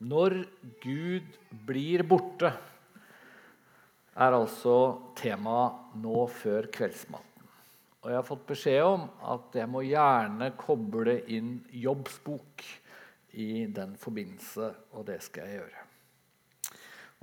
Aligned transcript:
Når 0.00 0.38
Gud 0.80 1.34
blir 1.68 2.04
borte, 2.08 2.54
er 4.20 4.36
altså 4.36 4.76
temaet 5.16 5.96
nå 6.00 6.22
før 6.32 6.68
kveldsmaten. 6.72 7.26
Og 8.00 8.08
jeg 8.08 8.16
har 8.16 8.24
fått 8.24 8.46
beskjed 8.48 8.80
om 8.84 9.02
at 9.28 9.58
jeg 9.60 9.68
må 9.68 9.82
gjerne 9.84 10.48
koble 10.60 11.18
inn 11.28 11.58
Jobbs 11.82 12.16
bok 12.24 12.64
i 13.36 13.66
den 13.68 13.92
forbindelse, 14.00 14.70
og 14.96 15.04
det 15.10 15.18
skal 15.24 15.46
jeg 15.46 15.60
gjøre. 15.60 15.84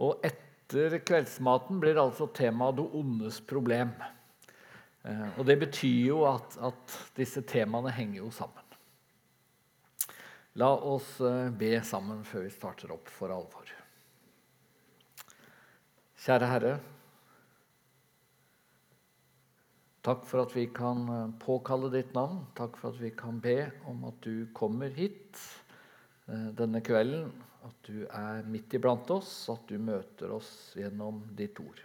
Og 0.06 0.22
etter 0.30 1.00
kveldsmaten 1.02 1.82
blir 1.82 1.98
altså 1.98 2.30
temaet 2.30 2.78
'det 2.78 2.88
ondes 2.94 3.42
problem'. 3.42 3.98
Eh, 5.04 5.40
og 5.40 5.46
det 5.46 5.60
betyr 5.60 6.08
jo 6.08 6.24
at, 6.30 6.58
at 6.62 6.98
disse 7.18 7.42
temaene 7.42 7.92
henger 7.92 8.22
jo 8.22 8.30
sammen. 8.32 8.67
La 10.58 10.72
oss 10.74 11.20
eh, 11.22 11.50
be 11.54 11.76
sammen 11.86 12.24
før 12.26 12.48
vi 12.48 12.50
starter 12.50 12.90
opp 12.96 13.12
for 13.14 13.30
alvor. 13.30 13.70
Kjære 16.18 16.48
Herre. 16.50 16.72
Takk 20.08 20.24
for 20.26 20.42
at 20.48 20.56
vi 20.58 20.64
kan 20.74 21.04
eh, 21.14 21.36
påkalle 21.44 21.92
ditt 21.94 22.10
navn. 22.18 22.40
Takk 22.58 22.80
for 22.82 22.90
at 22.90 22.98
vi 23.04 23.12
kan 23.14 23.38
be 23.44 23.68
om 23.92 24.08
at 24.10 24.18
du 24.26 24.48
kommer 24.58 24.90
hit 24.98 25.38
eh, 26.26 26.50
denne 26.58 26.82
kvelden. 26.82 27.30
At 27.68 27.78
du 27.86 28.08
er 28.08 28.50
midt 28.50 28.74
iblant 28.80 29.14
oss, 29.14 29.36
at 29.54 29.70
du 29.70 29.78
møter 29.78 30.34
oss 30.34 30.50
gjennom 30.80 31.22
ditt 31.38 31.62
ord. 31.62 31.84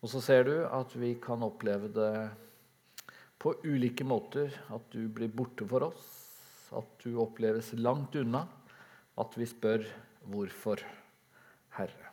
Og 0.00 0.08
så 0.08 0.24
ser 0.24 0.48
du 0.48 0.54
at 0.64 0.96
vi 0.96 1.12
kan 1.20 1.44
oppleve 1.44 1.92
det 1.92 2.14
på 3.36 3.58
ulike 3.68 4.08
måter. 4.08 4.56
At 4.72 4.88
du 4.96 5.04
blir 5.12 5.28
borte 5.28 5.68
for 5.68 5.90
oss 5.90 6.19
at 6.76 7.02
du 7.02 7.18
oppleves 7.22 7.72
langt 7.78 8.14
unna, 8.20 8.44
at 9.20 9.36
vi 9.36 9.46
spør 9.48 9.84
hvorfor, 10.30 10.82
Herre. 11.76 12.10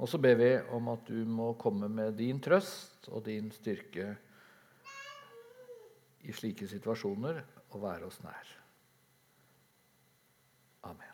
Og 0.00 0.10
så 0.10 0.18
ber 0.18 0.36
vi 0.40 0.50
om 0.74 0.90
at 0.92 1.06
du 1.06 1.22
må 1.28 1.52
komme 1.60 1.88
med 1.88 2.16
din 2.18 2.40
trøst 2.42 3.08
og 3.12 3.24
din 3.28 3.50
styrke 3.54 4.08
i 6.24 6.32
slike 6.34 6.66
situasjoner 6.68 7.42
og 7.74 7.82
være 7.82 8.08
oss 8.08 8.18
nær. 8.24 8.50
Amen. 10.88 11.12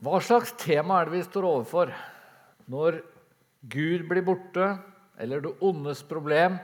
Hva 0.00 0.20
slags 0.24 0.52
tema 0.60 1.00
er 1.00 1.08
det 1.08 1.18
vi 1.18 1.24
står 1.26 1.46
overfor 1.48 1.94
når 2.70 3.00
Gud 3.70 4.06
blir 4.08 4.24
borte, 4.24 4.68
eller 5.20 5.42
det 5.44 5.56
ondes 5.64 6.00
problem 6.08 6.56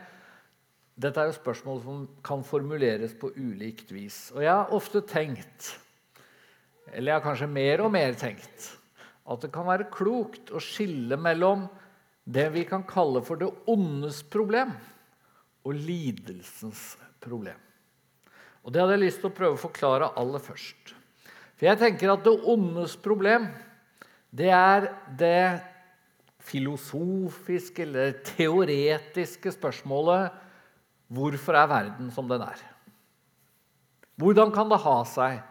dette 0.97 1.20
er 1.20 1.28
jo 1.28 1.36
spørsmål 1.36 1.80
som 1.84 2.05
kan 2.25 2.44
formuleres 2.47 3.12
på 3.20 3.28
ulikt 3.36 3.91
vis. 3.92 4.30
Og 4.33 4.41
jeg 4.44 4.52
har 4.52 4.72
ofte 4.72 5.03
tenkt, 5.05 5.75
eller 6.88 7.12
jeg 7.12 7.19
har 7.19 7.27
kanskje 7.27 7.50
mer 7.53 7.83
og 7.84 7.92
mer 7.92 8.16
tenkt, 8.16 8.70
at 9.27 9.42
det 9.42 9.53
kan 9.53 9.69
være 9.69 9.91
klokt 9.92 10.53
å 10.55 10.62
skille 10.62 11.19
mellom 11.20 11.66
det 12.25 12.47
vi 12.55 12.64
kan 12.66 12.86
kalle 12.88 13.20
for 13.27 13.38
det 13.38 13.50
ondes 13.69 14.22
problem 14.33 14.72
og 15.66 15.77
lidelsens 15.77 16.94
problem. 17.22 17.58
Og 18.66 18.72
Det 18.72 18.81
hadde 18.83 18.97
jeg 18.97 19.05
lyst 19.05 19.20
til 19.22 19.31
å 19.31 19.36
prøve 19.36 19.55
å 19.55 19.62
forklare 19.62 20.10
aller 20.19 20.42
først. 20.42 20.94
For 21.55 21.69
jeg 21.69 21.78
tenker 21.78 22.10
at 22.10 22.25
det 22.25 22.34
ondes 22.50 22.97
problem, 22.98 23.47
det 24.34 24.50
er 24.50 24.88
det 25.19 25.60
filosofiske 26.47 27.84
eller 27.84 28.19
teoretiske 28.27 29.53
spørsmålet 29.55 30.45
Hvorfor 31.06 31.54
er 31.54 31.68
verden 31.70 32.10
som 32.10 32.28
den 32.28 32.42
er? 32.42 32.62
Hvordan 34.16 34.50
kan 34.54 34.70
det 34.72 34.80
ha 34.82 34.96
seg 35.06 35.42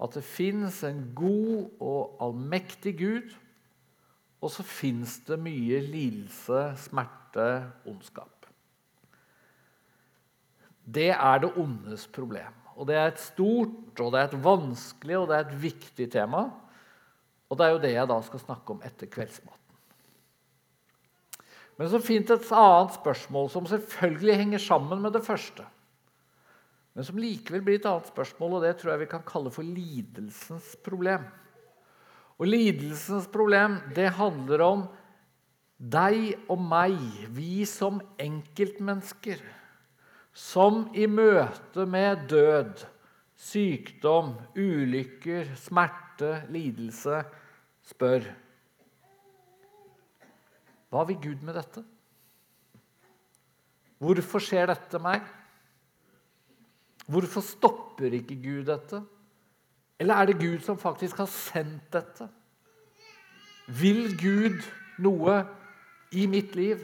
at 0.00 0.16
det 0.16 0.24
fins 0.24 0.80
en 0.88 1.02
god 1.14 1.68
og 1.84 2.22
allmektig 2.24 2.96
Gud, 2.98 3.34
og 4.40 4.52
så 4.54 4.64
fins 4.64 5.18
det 5.28 5.36
mye 5.42 5.82
lidelse, 5.84 6.62
smerte, 6.88 7.48
ondskap? 7.86 8.48
Det 10.90 11.10
er 11.12 11.44
det 11.44 11.52
ondes 11.60 12.08
problem. 12.10 12.56
Og 12.80 12.88
Det 12.88 12.96
er 12.96 13.10
et 13.10 13.20
stort, 13.20 14.00
og 14.00 14.12
det 14.12 14.20
er 14.20 14.28
et 14.30 14.44
vanskelig 14.44 15.18
og 15.18 15.28
det 15.28 15.36
er 15.36 15.44
et 15.44 15.62
viktig 15.62 16.10
tema. 16.10 16.48
Og 17.50 17.58
Det 17.58 17.66
er 17.66 17.70
jo 17.70 17.82
det 17.82 17.92
jeg 17.92 18.08
da 18.08 18.20
skal 18.22 18.40
snakke 18.40 18.72
om 18.72 18.80
etter 18.82 19.06
kveldsmat. 19.06 19.59
Men 21.80 21.88
så 21.88 21.96
fint 22.04 22.28
et 22.28 22.50
annet 22.52 22.92
spørsmål 22.92 23.46
som 23.48 23.64
selvfølgelig 23.64 24.34
henger 24.36 24.60
sammen 24.60 25.00
med 25.00 25.14
det 25.16 25.22
første. 25.24 25.64
Men 26.92 27.06
som 27.08 27.16
likevel 27.16 27.62
blir 27.64 27.78
et 27.78 27.86
annet 27.88 28.10
spørsmål, 28.10 28.58
og 28.58 28.66
det 28.66 28.74
tror 28.76 28.92
jeg 28.92 29.00
vi 29.06 29.12
kan 29.14 29.22
kalle 29.24 29.52
for 29.54 29.64
lidelsens 29.64 30.74
problem. 30.84 31.24
Og 32.36 32.50
lidelsens 32.50 33.30
problem 33.32 33.78
det 33.96 34.10
handler 34.18 34.64
om 34.66 34.82
deg 35.80 36.34
og 36.52 36.60
meg, 36.60 37.00
vi 37.32 37.64
som 37.64 38.02
enkeltmennesker, 38.20 39.40
som 40.36 40.82
i 40.92 41.08
møte 41.08 41.88
med 41.88 42.28
død, 42.28 42.84
sykdom, 43.40 44.34
ulykker, 44.52 45.56
smerte, 45.56 46.42
lidelse 46.52 47.24
spør 47.88 48.28
hva 50.90 51.04
vil 51.06 51.18
Gud 51.22 51.44
med 51.46 51.54
dette? 51.54 51.84
Hvorfor 54.00 54.42
skjer 54.42 54.70
dette 54.70 54.98
meg? 55.02 55.24
Hvorfor 57.10 57.44
stopper 57.44 58.14
ikke 58.16 58.38
Gud 58.42 58.66
dette? 58.70 59.02
Eller 60.00 60.16
er 60.16 60.30
det 60.30 60.40
Gud 60.40 60.64
som 60.64 60.78
faktisk 60.80 61.20
har 61.20 61.28
sendt 61.30 61.90
dette? 61.92 62.26
Vil 63.70 64.16
Gud 64.18 64.64
noe 64.98 65.42
i 66.16 66.26
mitt 66.26 66.56
liv 66.58 66.82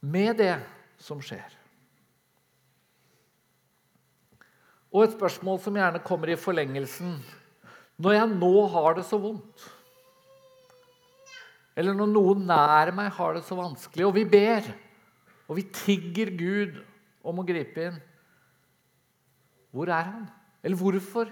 med 0.00 0.36
det 0.42 0.56
som 1.00 1.22
skjer? 1.24 1.56
Og 4.90 5.06
et 5.06 5.14
spørsmål 5.14 5.60
som 5.62 5.76
gjerne 5.78 6.02
kommer 6.02 6.32
i 6.32 6.40
forlengelsen 6.40 7.20
når 8.00 8.16
jeg 8.16 8.32
nå 8.40 8.54
har 8.72 8.96
det 8.98 9.04
så 9.06 9.20
vondt 9.22 9.68
eller 11.78 11.96
når 11.96 12.10
noen 12.10 12.46
nær 12.48 12.92
meg 12.96 13.12
har 13.16 13.36
det 13.36 13.44
så 13.46 13.56
vanskelig, 13.58 14.06
og 14.08 14.14
vi 14.16 14.24
ber, 14.28 14.66
og 15.46 15.58
vi 15.58 15.66
tigger 15.74 16.32
Gud 16.38 16.78
om 17.26 17.40
å 17.42 17.46
gripe 17.46 17.90
inn 17.90 17.98
Hvor 19.70 19.90
er 19.92 20.06
han? 20.08 20.24
Eller 20.66 20.78
hvorfor 20.78 21.30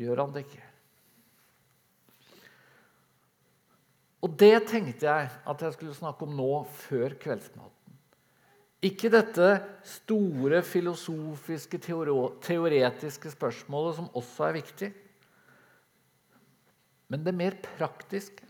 gjør 0.00 0.22
han 0.22 0.32
det 0.32 0.46
ikke? 0.46 0.62
Og 4.22 4.34
det 4.38 4.54
tenkte 4.70 5.08
jeg 5.08 5.30
at 5.50 5.64
jeg 5.66 5.74
skulle 5.74 5.96
snakke 5.96 6.24
om 6.24 6.34
nå 6.38 6.50
før 6.86 7.16
kveldsmaten. 7.20 7.96
Ikke 8.82 9.10
dette 9.12 9.48
store 9.86 10.62
filosofiske, 10.66 11.78
teoretiske 11.82 13.30
spørsmålet 13.34 13.98
som 13.98 14.08
også 14.18 14.48
er 14.48 14.56
viktig, 14.58 14.88
men 17.12 17.26
det 17.26 17.34
mer 17.36 17.58
praktiske. 17.76 18.46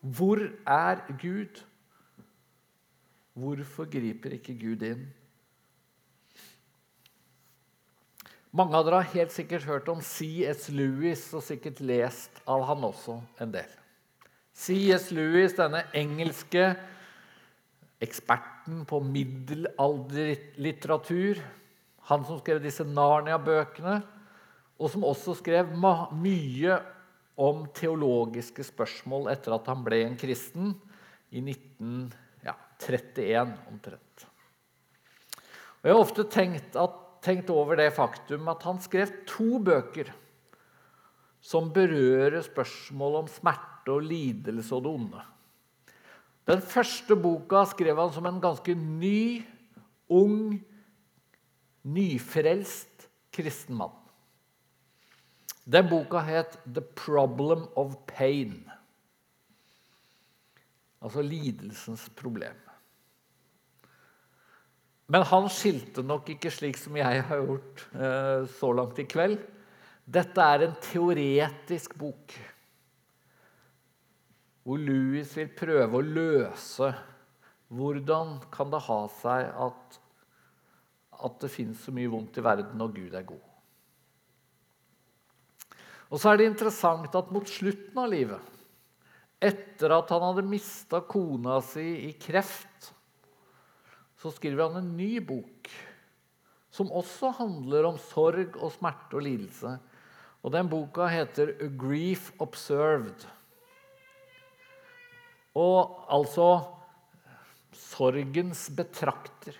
Hvor 0.00 0.40
er 0.66 0.96
Gud? 1.20 1.60
Hvorfor 3.36 3.84
griper 3.90 4.30
ikke 4.36 4.54
Gud 4.58 4.82
inn? 4.84 5.08
Mange 8.50 8.74
av 8.74 8.82
dere 8.86 8.96
har 9.04 9.12
helt 9.12 9.30
sikkert 9.30 9.62
hørt 9.68 9.88
om 9.92 10.00
C.S. 10.02 10.68
Lewis 10.74 11.34
og 11.36 11.42
sikkert 11.46 11.80
lest 11.86 12.40
av 12.50 12.64
han 12.66 12.84
også 12.88 13.20
en 13.40 13.52
del. 13.54 13.70
C.S. 14.50 15.10
Lewis, 15.14 15.54
denne 15.54 15.84
engelske 15.94 16.74
eksperten 18.02 18.82
på 18.88 19.00
middelalderlitteratur, 19.04 21.38
han 22.10 22.24
som 22.26 22.38
skrev 22.40 22.58
disse 22.64 22.84
Narnia-bøkene, 22.88 24.00
og 24.80 24.90
som 24.90 25.04
også 25.04 25.34
skrev 25.38 25.66
mye 25.76 26.80
om 27.40 27.64
teologiske 27.76 28.64
spørsmål 28.68 29.30
etter 29.32 29.54
at 29.56 29.68
han 29.70 29.84
ble 29.86 30.02
en 30.04 30.16
kristen 30.20 30.74
i 31.32 31.40
1931 31.40 33.54
omtrent. 33.70 34.26
Og 35.80 35.88
jeg 35.88 35.96
har 35.96 36.02
ofte 36.02 36.24
tenkt, 36.28 36.76
at, 36.76 36.96
tenkt, 37.24 37.50
over 37.52 37.76
det 37.80 37.96
faktum 37.96 38.48
at 38.52 38.64
han 38.68 38.80
skrev 38.84 39.08
to 39.28 39.58
bøker 39.64 40.12
som 41.40 41.70
berører 41.72 42.42
spørsmål 42.44 43.22
om 43.22 43.30
smerte 43.32 43.94
og 43.94 44.04
lidelse 44.04 44.74
og 44.76 44.84
det 44.84 44.92
onde. 44.92 45.22
Den 46.50 46.60
første 46.60 47.16
boka 47.16 47.64
skrev 47.70 47.96
han 48.00 48.12
som 48.12 48.26
en 48.28 48.40
ganske 48.42 48.74
ny, 48.74 49.40
ung, 50.10 50.60
nyfrelst 51.88 53.08
kristen 53.32 53.78
mann. 53.80 53.99
Den 55.64 55.88
boka 55.88 56.20
het 56.24 56.58
'The 56.66 56.80
Problem 56.80 57.68
of 57.76 57.96
Pain'. 58.06 58.70
Altså 61.00 61.22
lidelsens 61.22 62.08
problem. 62.08 62.56
Men 65.06 65.22
han 65.22 65.48
skilte 65.48 66.02
nok 66.06 66.28
ikke 66.28 66.52
slik 66.54 66.78
som 66.78 66.96
jeg 66.96 67.22
har 67.26 67.42
gjort 67.42 67.82
eh, 67.94 68.46
så 68.46 68.72
langt 68.72 68.98
i 68.98 69.08
kveld. 69.10 69.40
Dette 70.06 70.40
er 70.42 70.66
en 70.66 70.76
teoretisk 70.82 71.96
bok 71.98 72.34
hvor 74.62 74.78
Louis 74.78 75.26
vil 75.34 75.48
prøve 75.56 75.98
å 75.98 76.04
løse 76.04 76.90
hvordan 77.74 78.36
kan 78.52 78.70
det 78.70 78.82
ha 78.86 78.98
seg 79.18 79.48
at, 79.66 80.00
at 81.26 81.38
det 81.42 81.50
fins 81.50 81.86
så 81.86 81.94
mye 81.96 82.10
vondt 82.12 82.38
i 82.38 82.44
verden 82.44 82.78
når 82.78 82.92
Gud 82.98 83.16
er 83.18 83.26
god. 83.26 83.49
Og 86.10 86.18
så 86.18 86.32
er 86.32 86.40
det 86.40 86.48
interessant 86.50 87.14
at 87.14 87.30
mot 87.30 87.46
slutten 87.46 87.98
av 88.02 88.10
livet, 88.10 88.56
etter 89.40 89.94
at 89.94 90.10
han 90.12 90.24
hadde 90.26 90.48
mista 90.50 91.00
kona 91.06 91.60
si 91.64 91.86
i 92.08 92.10
kreft, 92.20 92.90
så 94.20 94.32
skriver 94.34 94.66
han 94.66 94.82
en 94.82 94.96
ny 94.98 95.14
bok 95.24 95.70
som 96.70 96.90
også 96.94 97.32
handler 97.38 97.88
om 97.88 97.96
sorg 98.10 98.58
og 98.60 98.72
smerte 98.74 99.16
og 99.18 99.24
lidelse. 99.24 99.78
Og 100.40 100.52
Den 100.52 100.68
boka 100.68 101.06
heter 101.08 101.54
'A 101.60 101.68
Grief 101.76 102.32
Observed'. 102.38 103.26
Og 105.54 106.06
altså 106.08 106.64
sorgens 107.72 108.68
betrakter. 108.70 109.56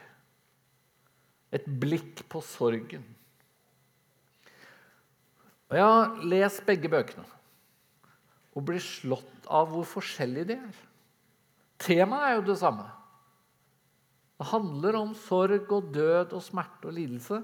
Et 1.52 1.64
blikk 1.66 2.28
på 2.28 2.40
sorgen. 2.40 3.04
Og 5.70 5.76
Jeg 5.78 5.86
har 5.86 6.24
lest 6.26 6.64
begge 6.66 6.90
bøkene 6.90 7.26
og 8.58 8.64
blir 8.66 8.82
slått 8.82 9.46
av 9.46 9.68
hvor 9.70 9.86
forskjellige 9.86 10.48
de 10.48 10.56
er. 10.58 10.78
Temaet 11.80 12.26
er 12.26 12.34
jo 12.36 12.48
det 12.48 12.58
samme. 12.60 12.88
Det 14.40 14.48
handler 14.50 14.98
om 14.98 15.14
sorg 15.14 15.70
og 15.76 15.92
død 15.94 16.34
og 16.34 16.42
smerte 16.42 16.90
og 16.90 16.96
lidelse. 16.96 17.38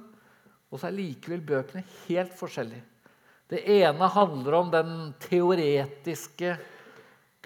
Og 0.73 0.81
så 0.81 0.89
er 0.89 0.97
likevel 0.97 1.45
bøkene 1.47 1.85
helt 2.07 2.35
forskjellige. 2.37 2.83
Det 3.47 3.61
ene 3.77 4.09
handler 4.11 4.57
om 4.59 4.73
den 4.75 4.91
teoretiske, 5.23 6.57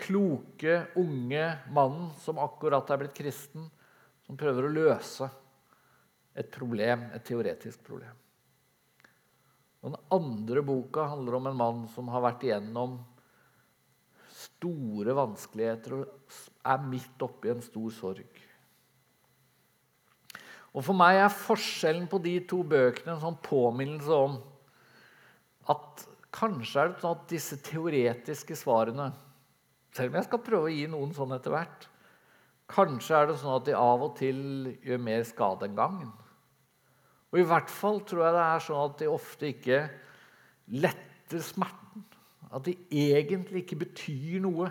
kloke, 0.00 0.79
unge 0.97 1.44
mannen 1.77 2.09
som 2.23 2.41
akkurat 2.41 2.88
er 2.88 3.03
blitt 3.03 3.19
kristen, 3.19 3.67
som 4.25 4.38
prøver 4.41 4.65
å 4.65 4.73
løse 4.73 5.29
et 6.41 6.49
problem, 6.55 7.11
et 7.12 7.27
teoretisk 7.27 7.85
problem. 7.85 8.19
Den 9.81 9.97
andre 10.12 10.62
boka 10.65 11.06
handler 11.09 11.38
om 11.38 11.49
en 11.49 11.56
mann 11.56 11.81
som 11.94 12.11
har 12.12 12.25
vært 12.25 12.44
igjennom 12.44 12.99
store 14.41 15.15
vanskeligheter 15.17 15.97
og 15.97 16.37
er 16.69 16.85
midt 16.85 17.25
oppi 17.25 17.53
en 17.53 17.62
stor 17.65 17.93
sorg. 17.97 18.43
Og 20.71 20.85
For 20.87 20.94
meg 20.94 21.19
er 21.19 21.32
forskjellen 21.35 22.06
på 22.11 22.21
de 22.23 22.37
to 22.50 22.61
bøkene 22.62 23.17
en 23.17 23.23
sånn 23.25 23.41
påminnelse 23.43 24.19
om 24.29 24.37
at 25.73 26.05
kanskje 26.35 26.82
er 26.82 26.93
det 26.93 27.03
sånn 27.03 27.17
at 27.17 27.27
disse 27.32 27.59
teoretiske 27.67 28.56
svarene 28.59 29.11
Selv 29.97 30.12
om 30.12 30.21
jeg 30.21 30.27
skal 30.29 30.43
prøve 30.47 30.69
å 30.69 30.73
gi 30.73 30.85
noen 30.91 31.11
sånn 31.15 31.35
etter 31.35 31.50
hvert 31.50 31.88
Kanskje 32.71 33.17
er 33.19 33.27
det 33.27 33.38
sånn 33.41 33.56
at 33.56 33.67
de 33.67 33.75
av 33.75 34.05
og 34.06 34.15
til 34.21 34.38
gjør 34.87 35.00
mer 35.03 35.25
skade 35.27 35.67
enn 35.67 35.75
gagn. 35.75 36.11
Og 37.31 37.38
i 37.38 37.47
hvert 37.47 37.71
fall 37.71 38.00
tror 38.06 38.25
jeg 38.27 38.37
det 38.37 38.44
er 38.44 38.65
sånn 38.65 38.87
at 38.88 38.97
de 38.99 39.11
ofte 39.11 39.50
ikke 39.53 39.81
letter 40.82 41.44
smerten. 41.47 42.06
At 42.50 42.67
de 42.67 42.75
egentlig 42.91 43.62
ikke 43.62 43.82
betyr 43.85 44.41
noe 44.43 44.71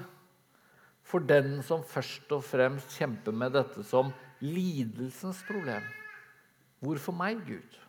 for 1.10 1.24
den 1.26 1.62
som 1.66 1.86
først 1.88 2.30
og 2.36 2.44
fremst 2.46 2.98
kjemper 3.00 3.34
med 3.34 3.56
dette 3.56 3.86
som 3.88 4.12
lidelsens 4.44 5.40
problem. 5.48 5.86
Hvorfor 6.84 7.16
meg, 7.16 7.40
Gud? 7.48 7.80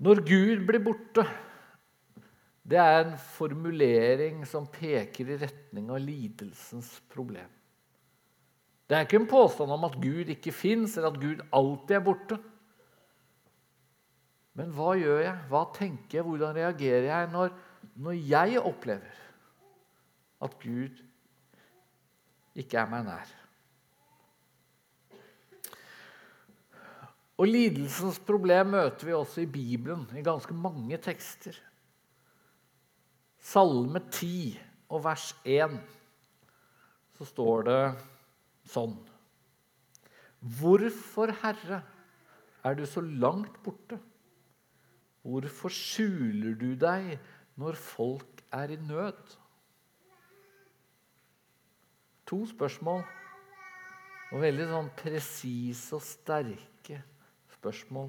Når 0.00 0.24
Gud 0.24 0.64
blir 0.68 0.82
borte, 0.82 1.26
det 2.64 2.80
er 2.80 3.02
en 3.02 3.16
formulering 3.20 4.42
som 4.48 4.68
peker 4.72 5.34
i 5.34 5.38
retning 5.40 5.90
av 5.92 6.00
lidelsens 6.00 6.94
problem. 7.12 7.59
Det 8.90 8.96
er 8.98 9.04
ikke 9.06 9.20
en 9.20 9.30
påstand 9.30 9.70
om 9.70 9.84
at 9.86 10.00
Gud 10.02 10.32
ikke 10.34 10.50
fins, 10.50 10.96
eller 10.98 11.12
at 11.12 11.20
Gud 11.22 11.44
alltid 11.54 11.94
er 11.94 12.02
borte. 12.02 12.38
Men 14.58 14.72
hva 14.74 14.96
gjør 14.98 15.20
jeg? 15.22 15.34
Hva 15.46 15.60
tenker 15.76 16.18
jeg? 16.18 16.26
Hvordan 16.26 16.56
reagerer 16.56 17.06
jeg 17.06 17.28
når, 17.30 17.54
når 18.02 18.18
jeg 18.18 18.58
opplever 18.58 19.20
at 20.42 20.58
Gud 20.58 20.98
ikke 22.58 22.82
er 22.82 22.90
meg 22.90 23.06
nær? 23.06 23.30
Og 27.38 27.46
lidelsens 27.46 28.18
problem 28.26 28.74
møter 28.74 29.06
vi 29.06 29.14
også 29.16 29.46
i 29.46 29.50
Bibelen, 29.54 30.02
i 30.18 30.26
ganske 30.26 30.52
mange 30.52 30.98
tekster. 31.00 31.54
Salme 33.38 34.02
10 34.10 34.58
og 34.90 35.06
vers 35.06 35.30
1 35.46 35.78
så 37.16 37.24
står 37.30 37.70
det 37.70 37.82
sånn 38.70 38.98
Hvorfor, 40.40 41.34
Herre, 41.42 41.82
er 42.64 42.76
du 42.78 42.86
så 42.88 43.02
langt 43.04 43.58
borte? 43.64 43.98
Hvorfor 45.20 45.72
skjuler 45.74 46.54
du 46.56 46.72
deg 46.80 47.18
når 47.60 47.76
folk 47.76 48.40
er 48.56 48.72
i 48.72 48.78
nød? 48.80 49.36
To 52.30 52.38
spørsmål, 52.48 53.04
og 54.30 54.42
veldig 54.46 54.70
sånn 54.70 54.90
presise 54.96 55.98
og 55.98 56.04
sterke 56.06 57.02
spørsmål. 57.58 58.08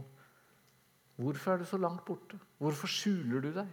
Hvorfor 1.21 1.53
er 1.55 1.61
du 1.61 1.67
så 1.67 1.81
langt 1.81 2.05
borte? 2.07 2.39
Hvorfor 2.61 2.87
skjuler 2.89 3.43
du 3.43 3.51
deg? 3.59 3.67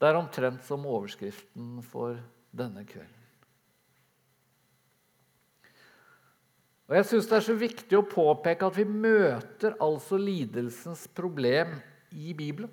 Det 0.00 0.08
er 0.08 0.18
omtrent 0.18 0.64
som 0.66 0.88
overskriften 0.88 1.78
for 1.86 2.18
denne 2.56 2.82
kvelden. 2.88 3.19
Og 6.90 6.96
jeg 6.98 7.06
synes 7.06 7.28
Det 7.30 7.36
er 7.36 7.46
så 7.46 7.54
viktig 7.54 7.98
å 7.98 8.06
påpeke 8.06 8.66
at 8.66 8.74
vi 8.74 8.84
møter 8.84 9.76
altså 9.78 10.18
lidelsens 10.18 11.04
problem 11.14 11.76
i 12.10 12.34
Bibelen. 12.34 12.72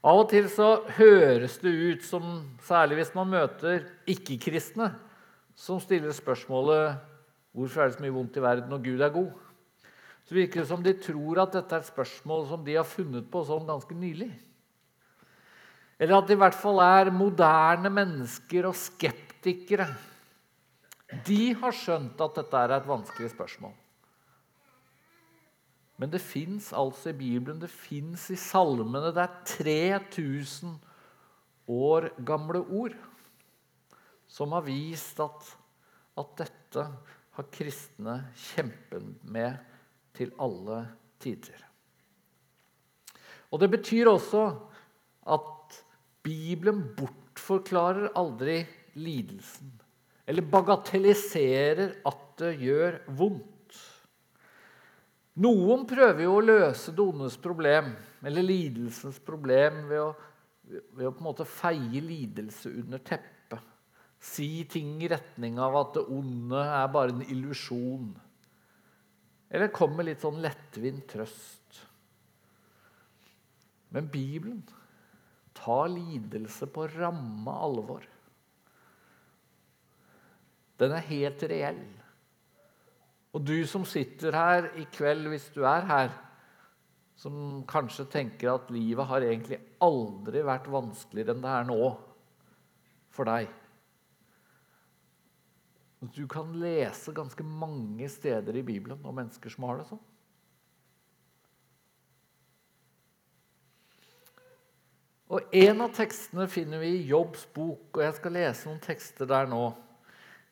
Av 0.00 0.22
og 0.22 0.28
til 0.30 0.46
så 0.48 0.84
høres 0.96 1.58
det 1.60 1.72
ut 1.74 2.04
som, 2.06 2.22
særlig 2.64 3.00
hvis 3.00 3.10
man 3.18 3.32
møter 3.34 3.82
ikke-kristne, 4.08 4.92
som 5.58 5.80
stiller 5.82 6.14
spørsmålet 6.14 7.00
hvorfor 7.50 7.82
er 7.82 7.90
det 7.90 7.98
så 7.98 8.04
mye 8.04 8.14
vondt 8.14 8.38
i 8.38 8.44
verden 8.44 8.70
når 8.70 8.84
Gud 8.86 9.02
er 9.02 9.12
god. 9.12 9.32
Så 10.24 10.38
virker 10.38 10.62
det 10.62 10.70
som 10.70 10.84
de 10.84 10.94
tror 11.02 11.42
at 11.42 11.58
dette 11.58 11.74
er 11.74 11.82
et 11.82 11.90
spørsmål 11.90 12.46
som 12.46 12.62
de 12.64 12.78
har 12.78 12.86
funnet 12.86 13.26
på 13.26 13.42
sånn 13.44 13.66
ganske 13.66 13.96
nylig. 13.98 14.30
Eller 15.98 16.16
at 16.16 16.30
det 16.30 16.38
i 16.38 16.40
hvert 16.46 16.56
fall 16.56 16.78
er 16.86 17.10
moderne 17.12 17.90
mennesker 17.92 18.70
og 18.70 18.78
skeptikere 18.78 19.90
de 21.26 21.52
har 21.58 21.74
skjønt 21.74 22.20
at 22.22 22.36
dette 22.38 22.58
er 22.58 22.74
et 22.76 22.86
vanskelig 22.86 23.32
spørsmål. 23.32 23.72
Men 26.00 26.12
det 26.12 26.22
fins 26.24 26.70
altså 26.72 27.10
i 27.10 27.18
Bibelen, 27.18 27.58
det 27.60 27.68
fins 27.72 28.28
i 28.32 28.38
salmene. 28.38 29.10
Det 29.12 29.24
er 29.24 29.40
3000 30.14 30.78
år 31.70 32.08
gamle 32.26 32.62
ord 32.62 32.94
som 34.30 34.54
har 34.54 34.64
vist 34.64 35.18
at, 35.20 35.50
at 36.20 36.32
dette 36.38 36.86
har 37.36 37.50
kristne 37.52 38.16
kjempet 38.52 39.10
med 39.26 39.58
til 40.16 40.32
alle 40.40 40.84
tider. 41.20 41.66
Og 43.50 43.60
Det 43.60 43.70
betyr 43.70 44.08
også 44.08 44.44
at 45.26 45.80
Bibelen 46.22 46.84
bortforklarer 46.96 48.12
aldri 48.16 48.62
lidelsen 48.94 49.79
eller 50.30 50.46
bagatelliserer 50.46 51.96
at 52.06 52.26
det 52.38 52.52
gjør 52.62 53.00
vondt. 53.18 53.78
Noen 55.42 55.82
prøver 55.88 56.22
jo 56.22 56.36
å 56.36 56.44
løse 56.44 56.94
det 56.94 57.02
ondes 57.02 57.34
problem, 57.42 57.90
eller 58.22 58.46
lidelsens 58.46 59.18
problem, 59.26 59.80
ved 59.90 60.02
å, 60.04 60.10
ved 60.94 61.08
å 61.08 61.12
på 61.14 61.22
en 61.22 61.26
måte 61.26 61.46
feie 61.48 62.02
lidelse 62.04 62.70
under 62.70 63.02
teppet. 63.02 63.66
Si 64.20 64.66
ting 64.70 64.98
i 65.00 65.08
retning 65.10 65.58
av 65.58 65.78
at 65.80 65.94
det 65.96 66.04
onde 66.12 66.62
er 66.62 66.90
bare 66.92 67.14
en 67.14 67.24
illusjon. 67.24 68.10
Eller 69.50 69.72
komme 69.74 70.04
litt 70.06 70.22
sånn 70.22 70.42
lettvint 70.44 71.08
trøst. 71.10 71.80
Men 73.90 74.06
Bibelen 74.12 74.60
tar 75.56 75.88
lidelse 75.90 76.68
på 76.70 76.86
ramme 76.92 77.56
alvor. 77.66 78.04
Den 80.80 80.96
er 80.96 81.08
helt 81.10 81.42
reell. 81.44 81.82
Og 83.36 83.44
du 83.46 83.58
som 83.68 83.84
sitter 83.86 84.34
her 84.34 84.70
i 84.80 84.86
kveld, 84.90 85.28
hvis 85.30 85.50
du 85.54 85.62
er 85.68 85.86
her, 85.86 86.12
som 87.20 87.62
kanskje 87.68 88.08
tenker 88.08 88.54
at 88.54 88.70
livet 88.72 89.06
har 89.06 89.26
egentlig 89.26 89.60
aldri 89.84 90.40
vært 90.46 90.70
vanskeligere 90.72 91.36
enn 91.36 91.42
det 91.44 91.50
er 91.52 91.66
nå 91.68 91.90
for 93.12 93.28
deg. 93.28 93.50
Du 96.16 96.24
kan 96.30 96.54
lese 96.56 97.12
ganske 97.12 97.44
mange 97.44 98.08
steder 98.08 98.56
i 98.56 98.64
Bibelen 98.64 99.04
om 99.04 99.18
mennesker 99.20 99.52
som 99.52 99.68
har 99.68 99.82
det 99.82 99.90
sånn. 99.90 100.00
Og 105.30 105.52
En 105.54 105.84
av 105.84 105.92
tekstene 105.94 106.48
finner 106.50 106.80
vi 106.82 106.94
i 106.96 107.06
Jobbs 107.12 107.44
bok, 107.54 107.92
og 107.92 108.02
jeg 108.02 108.16
skal 108.16 108.34
lese 108.34 108.66
noen 108.66 108.80
tekster 108.82 109.28
der 109.30 109.46
nå 109.46 109.68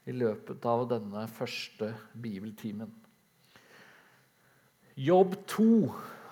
i 0.09 0.15
løpet 0.17 0.65
av 0.69 0.87
denne 0.89 1.27
første 1.31 1.91
bibeltimen. 2.17 2.91
Jobb 4.99 5.37
2 5.53 5.67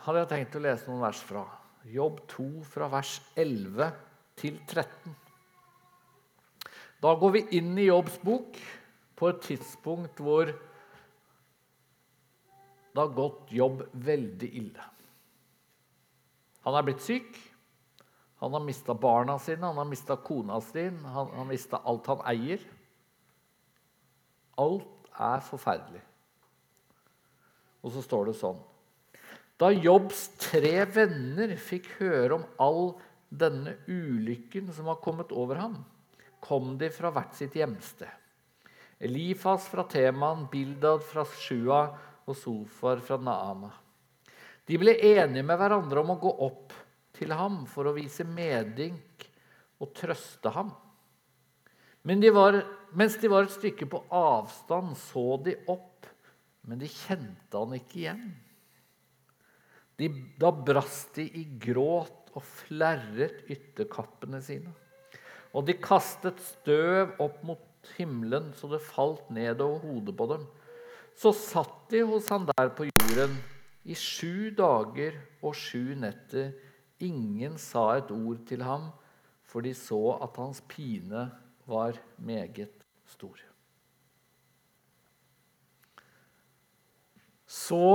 hadde 0.06 0.22
jeg 0.22 0.30
tenkt 0.32 0.56
å 0.58 0.62
lese 0.64 0.88
noen 0.88 1.04
vers 1.04 1.20
fra. 1.28 1.44
Jobb 1.86 2.22
2 2.32 2.48
fra 2.66 2.88
vers 2.90 3.12
11 3.38 3.92
til 4.40 4.56
13. 4.64 5.14
Da 7.04 7.12
går 7.20 7.34
vi 7.36 7.44
inn 7.60 7.76
i 7.78 7.86
Jobbs 7.90 8.16
bok 8.24 8.56
på 9.16 9.28
et 9.30 9.44
tidspunkt 9.44 10.18
hvor 10.24 10.50
det 12.96 13.02
har 13.02 13.12
gått 13.14 13.52
Jobb 13.52 13.84
veldig 13.92 14.50
ille. 14.62 14.88
Han 16.66 16.74
er 16.74 16.86
blitt 16.88 17.04
syk. 17.04 17.36
Han 18.40 18.52
har 18.52 18.64
mista 18.64 18.92
barna 18.98 19.38
sine, 19.40 19.64
han 19.64 19.78
har 19.78 19.86
mista 19.88 20.16
kona 20.20 20.58
sin, 20.60 20.98
han 21.04 21.30
har 21.32 21.46
mista 21.48 21.80
alt 21.88 22.08
han 22.10 22.24
eier. 22.28 22.60
Alt 24.60 25.10
er 25.16 25.42
forferdelig. 25.44 26.02
Og 27.84 27.92
så 27.94 28.02
står 28.04 28.30
det 28.30 28.38
sånn 28.40 28.58
Da 29.60 29.70
Jobbs 29.72 30.28
tre 30.40 30.80
venner 30.90 31.54
fikk 31.60 31.90
høre 32.00 32.40
om 32.40 32.46
all 32.60 32.88
denne 33.28 33.76
ulykken 33.88 34.70
som 34.72 34.88
var 34.90 35.00
kommet 35.02 35.32
over 35.34 35.60
ham, 35.60 35.80
kom 36.40 36.76
de 36.78 36.90
fra 36.94 37.10
hvert 37.14 37.34
sitt 37.36 37.56
hjemsted. 37.58 38.10
Elifas 39.02 39.66
fra 39.68 39.84
Teman, 39.90 40.46
Bildad 40.52 41.02
fra 41.04 41.24
Sjua 41.28 41.80
og 42.24 42.36
Sofar 42.38 43.02
fra 43.04 43.18
Naama. 43.20 43.72
De 44.66 44.78
ble 44.80 44.96
enige 44.96 45.44
med 45.46 45.58
hverandre 45.60 46.02
om 46.02 46.14
å 46.14 46.20
gå 46.20 46.32
opp 46.46 46.74
til 47.16 47.32
ham 47.36 47.64
for 47.70 47.88
å 47.88 47.94
vise 47.96 48.24
medynk 48.28 49.26
og 49.82 49.92
trøste 49.96 50.50
ham. 50.52 50.72
Men 52.06 52.22
de 52.22 52.30
var, 52.34 52.58
mens 52.96 53.18
de 53.20 53.30
var 53.30 53.46
et 53.46 53.54
stykke 53.54 53.88
på 53.92 54.02
avstand, 54.14 54.96
så 54.98 55.36
de 55.44 55.56
opp, 55.70 56.08
men 56.66 56.80
de 56.80 56.88
kjente 56.90 57.60
han 57.60 57.76
ikke 57.76 58.00
igjen. 58.02 58.26
De, 59.96 60.10
da 60.40 60.50
brast 60.52 61.16
de 61.16 61.24
i 61.40 61.44
gråt 61.60 62.32
og 62.36 62.44
flerret 62.44 63.46
ytterkappene 63.52 64.42
sine. 64.44 64.72
Og 65.56 65.64
de 65.68 65.76
kastet 65.80 66.40
støv 66.44 67.14
opp 67.22 67.40
mot 67.46 67.92
himmelen 67.96 68.50
så 68.56 68.68
det 68.72 68.82
falt 68.84 69.30
ned 69.32 69.62
over 69.64 69.84
hodet 69.86 70.16
på 70.18 70.28
dem. 70.34 70.44
Så 71.16 71.32
satt 71.36 71.86
de 71.92 72.02
hos 72.04 72.28
han 72.32 72.48
der 72.50 72.72
på 72.76 72.90
jorden 72.90 73.38
i 73.88 73.96
sju 73.96 74.50
dager 74.56 75.16
og 75.40 75.56
sju 75.56 75.94
netter 75.96 76.52
Ingen 77.04 77.58
sa 77.60 77.90
et 77.98 78.08
ord 78.08 78.38
til 78.48 78.62
ham, 78.64 78.88
for 79.44 79.60
de 79.60 79.74
så 79.76 80.16
at 80.24 80.38
hans 80.40 80.62
pine 80.64 81.26
var 81.68 81.98
meget 82.16 82.75
stor. 83.10 83.38
Så 87.46 87.86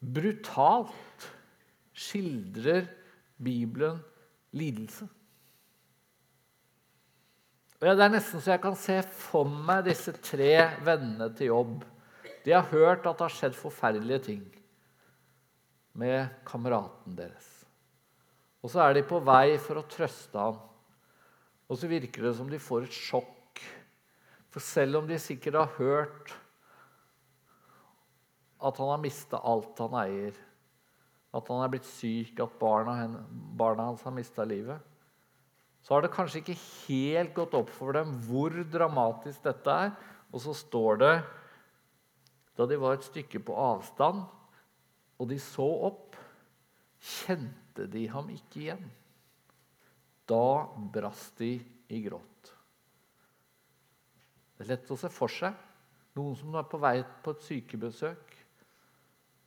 brutalt 0.00 1.30
skildrer 1.96 2.86
Bibelen 3.40 4.00
lidelse. 4.56 5.08
Og 7.80 7.88
Det 7.88 8.04
er 8.04 8.12
nesten 8.12 8.42
så 8.44 8.52
jeg 8.52 8.60
kan 8.60 8.76
se 8.76 8.98
for 9.08 9.48
meg 9.48 9.86
disse 9.88 10.12
tre 10.20 10.52
vennene 10.84 11.30
til 11.36 11.48
jobb. 11.54 11.84
De 12.44 12.52
har 12.52 12.68
hørt 12.68 13.06
at 13.08 13.16
det 13.16 13.24
har 13.24 13.32
skjedd 13.32 13.56
forferdelige 13.56 14.24
ting 14.26 14.42
med 15.96 16.28
kameraten 16.48 17.16
deres. 17.16 17.48
Og 18.60 18.72
så 18.72 18.84
er 18.84 18.98
de 18.98 19.06
på 19.08 19.20
vei 19.24 19.56
for 19.60 19.80
å 19.80 19.86
trøste 19.88 20.36
ham. 20.36 20.60
Og 21.70 21.78
så 21.80 21.88
virker 21.88 22.26
det 22.26 22.34
som 22.36 22.48
de 22.50 22.60
får 22.60 22.84
et 22.84 22.96
sjokk. 22.96 23.39
For 24.50 24.62
selv 24.64 25.00
om 25.00 25.08
de 25.08 25.18
sikkert 25.22 25.58
har 25.58 25.74
hørt 25.78 26.32
at 28.60 28.76
han 28.76 28.90
har 28.92 29.00
mista 29.00 29.40
alt 29.46 29.78
han 29.80 29.96
eier, 30.02 30.36
at 31.30 31.48
han 31.48 31.62
er 31.62 31.70
blitt 31.72 31.86
syk, 31.86 32.40
at 32.42 32.56
barna, 32.60 32.96
barna 33.30 33.86
hans 33.88 34.02
har 34.04 34.14
mista 34.14 34.44
livet, 34.44 34.80
så 35.80 35.94
har 35.94 36.04
det 36.04 36.12
kanskje 36.12 36.42
ikke 36.42 36.58
helt 36.60 37.32
gått 37.36 37.54
opp 37.56 37.70
for 37.72 37.96
dem 37.96 38.12
hvor 38.26 38.52
dramatisk 38.72 39.46
dette 39.46 39.76
er. 39.86 39.94
Og 40.30 40.42
så 40.44 40.52
står 40.54 41.00
det 41.00 41.14
da 42.58 42.66
de 42.68 42.76
var 42.76 42.98
et 42.98 43.06
stykke 43.06 43.40
på 43.46 43.56
avstand, 43.56 44.20
og 45.20 45.28
de 45.30 45.38
så 45.40 45.64
opp, 45.88 46.18
kjente 47.00 47.86
de 47.88 48.04
ham 48.12 48.28
ikke 48.34 48.60
igjen. 48.66 48.84
Da 50.28 50.68
brast 50.92 51.40
de 51.40 51.54
i 51.88 52.02
gråt. 52.04 52.29
Det 54.60 54.66
er 54.66 54.74
lett 54.74 54.90
å 54.92 54.96
se 55.00 55.08
for 55.08 55.32
seg 55.32 55.56
noen 56.18 56.34
som 56.36 56.52
er 56.60 56.66
på 56.68 56.76
vei 56.82 56.98
på 57.24 57.32
et 57.32 57.44
sykebesøk. 57.46 58.34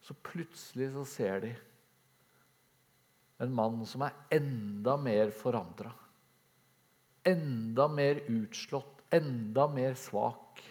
Så 0.02 0.16
plutselig 0.26 0.88
så 0.96 1.04
ser 1.06 1.44
de 1.44 1.52
en 3.46 3.54
mann 3.54 3.84
som 3.86 4.02
er 4.08 4.16
enda 4.34 4.96
mer 4.98 5.30
forandra. 5.38 5.92
Enda 7.30 7.86
mer 7.94 8.24
utslått, 8.26 9.04
enda 9.14 9.68
mer 9.70 9.94
svak. 10.02 10.64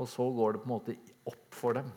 Og 0.00 0.08
så 0.08 0.24
går 0.32 0.56
det 0.56 0.62
på 0.62 0.70
en 0.70 0.72
måte 0.72 0.96
opp 1.28 1.60
for 1.60 1.76
dem. 1.76 1.92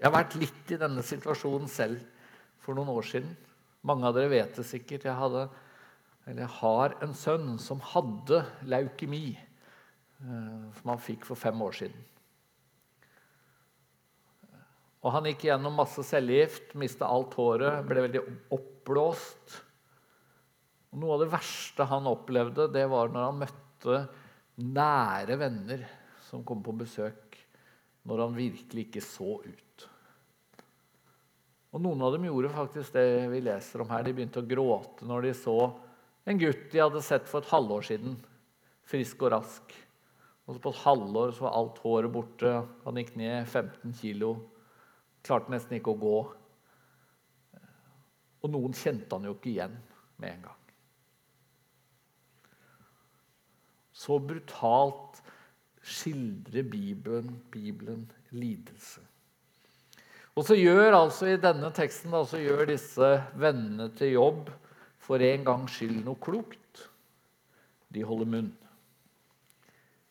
Jeg 0.00 0.08
har 0.08 0.16
vært 0.16 0.40
litt 0.40 0.72
i 0.72 0.80
denne 0.80 1.04
situasjonen 1.04 1.68
selv 1.68 2.00
for 2.64 2.72
noen 2.72 2.96
år 2.96 3.04
siden. 3.12 3.36
Mange 3.84 4.08
av 4.08 4.16
dere 4.16 4.32
vet 4.32 4.56
det 4.56 4.64
sikkert. 4.64 5.04
Jeg, 5.04 5.20
hadde, 5.20 5.44
jeg 6.26 6.50
har 6.58 6.96
en 7.04 7.14
sønn 7.14 7.54
som 7.62 7.78
hadde 7.92 8.40
leukemi, 8.66 9.36
eh, 9.36 10.64
som 10.80 10.90
han 10.90 11.02
fikk 11.02 11.26
for 11.28 11.38
fem 11.38 11.60
år 11.62 11.76
siden. 11.78 12.04
Og 15.06 15.12
Han 15.14 15.28
gikk 15.30 15.44
gjennom 15.46 15.76
masse 15.78 16.02
cellegift, 16.02 16.74
mista 16.74 17.06
alt 17.06 17.36
håret, 17.38 17.84
ble 17.86 18.08
veldig 18.08 18.22
oppblåst. 18.50 19.60
Og 20.90 20.98
noe 20.98 21.14
av 21.14 21.22
det 21.22 21.30
verste 21.30 21.86
han 21.86 22.08
opplevde, 22.10 22.66
det 22.74 22.88
var 22.90 23.12
når 23.12 23.28
han 23.28 23.38
møtte 23.44 24.00
nære 24.66 25.36
venner 25.38 25.84
som 26.26 26.42
kom 26.42 26.64
på 26.64 26.74
besøk 26.74 27.36
når 28.06 28.22
han 28.24 28.34
virkelig 28.34 28.86
ikke 28.88 29.02
så 29.04 29.38
ut. 29.44 29.86
Og 31.74 31.82
Noen 31.82 32.02
av 32.06 32.14
dem 32.14 32.26
gjorde 32.26 32.54
faktisk 32.54 32.94
det 32.96 33.26
vi 33.28 33.42
leser 33.44 33.82
om 33.82 33.90
her. 33.90 34.04
De 34.06 34.14
begynte 34.16 34.40
å 34.40 34.48
gråte 34.48 35.06
når 35.06 35.26
de 35.26 35.32
så 35.36 35.58
en 36.26 36.38
gutt 36.38 36.70
de 36.72 36.82
hadde 36.82 37.02
sett 37.06 37.28
for 37.30 37.42
et 37.42 37.52
halvår 37.52 37.86
siden. 37.86 38.16
Frisk 38.86 39.22
og 39.22 39.32
rask. 39.36 39.74
Og 40.46 40.54
så 40.56 40.62
På 40.62 40.72
et 40.74 40.82
halvår 40.82 41.32
så 41.34 41.46
var 41.46 41.56
alt 41.58 41.78
håret 41.82 42.12
borte. 42.12 42.52
Han 42.84 42.98
gikk 42.98 43.14
ned 43.18 43.46
15 43.46 43.94
kilo. 44.00 44.34
Klarte 45.26 45.50
nesten 45.54 45.78
ikke 45.78 45.94
å 45.94 46.02
gå. 46.02 46.18
Og 48.42 48.52
noen 48.52 48.74
kjente 48.74 49.14
han 49.14 49.26
jo 49.26 49.34
ikke 49.34 49.52
igjen 49.54 49.74
med 50.22 50.32
en 50.32 50.46
gang. 50.46 50.62
Så 53.96 54.18
brutalt 54.20 55.22
skildrer 55.86 56.66
Bibelen, 56.68 57.40
Bibelen 57.50 58.04
lidelse. 58.34 59.00
Og 60.36 60.44
så 60.44 60.58
gjør 60.58 60.98
altså 60.98 61.30
i 61.30 61.40
denne 61.40 61.70
teksten 61.74 62.12
da, 62.12 62.20
så 62.28 62.38
gjør 62.42 62.66
disse 62.68 63.08
vennene 63.40 63.88
til 63.96 64.18
jobb 64.18 64.50
for 65.06 65.22
en 65.22 65.44
gangs 65.46 65.78
skyld 65.78 66.02
noe 66.02 66.18
klokt. 66.22 66.86
De 67.94 68.02
holder 68.06 68.30
munn. 68.30 68.50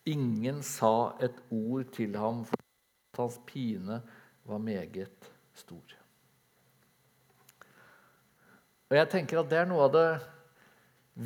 Ingen 0.08 0.62
sa 0.64 1.16
et 1.22 1.36
ord 1.52 1.90
til 1.96 2.14
ham, 2.16 2.44
for 2.46 3.20
hans 3.20 3.38
pine 3.48 4.00
var 4.46 4.62
meget 4.62 5.30
stor. 5.56 5.96
Og 8.86 8.94
jeg 8.94 9.10
tenker 9.10 9.40
at 9.40 9.50
Det 9.50 9.58
er 9.58 9.68
noe 9.68 9.88
av 9.88 9.94
det 9.96 10.10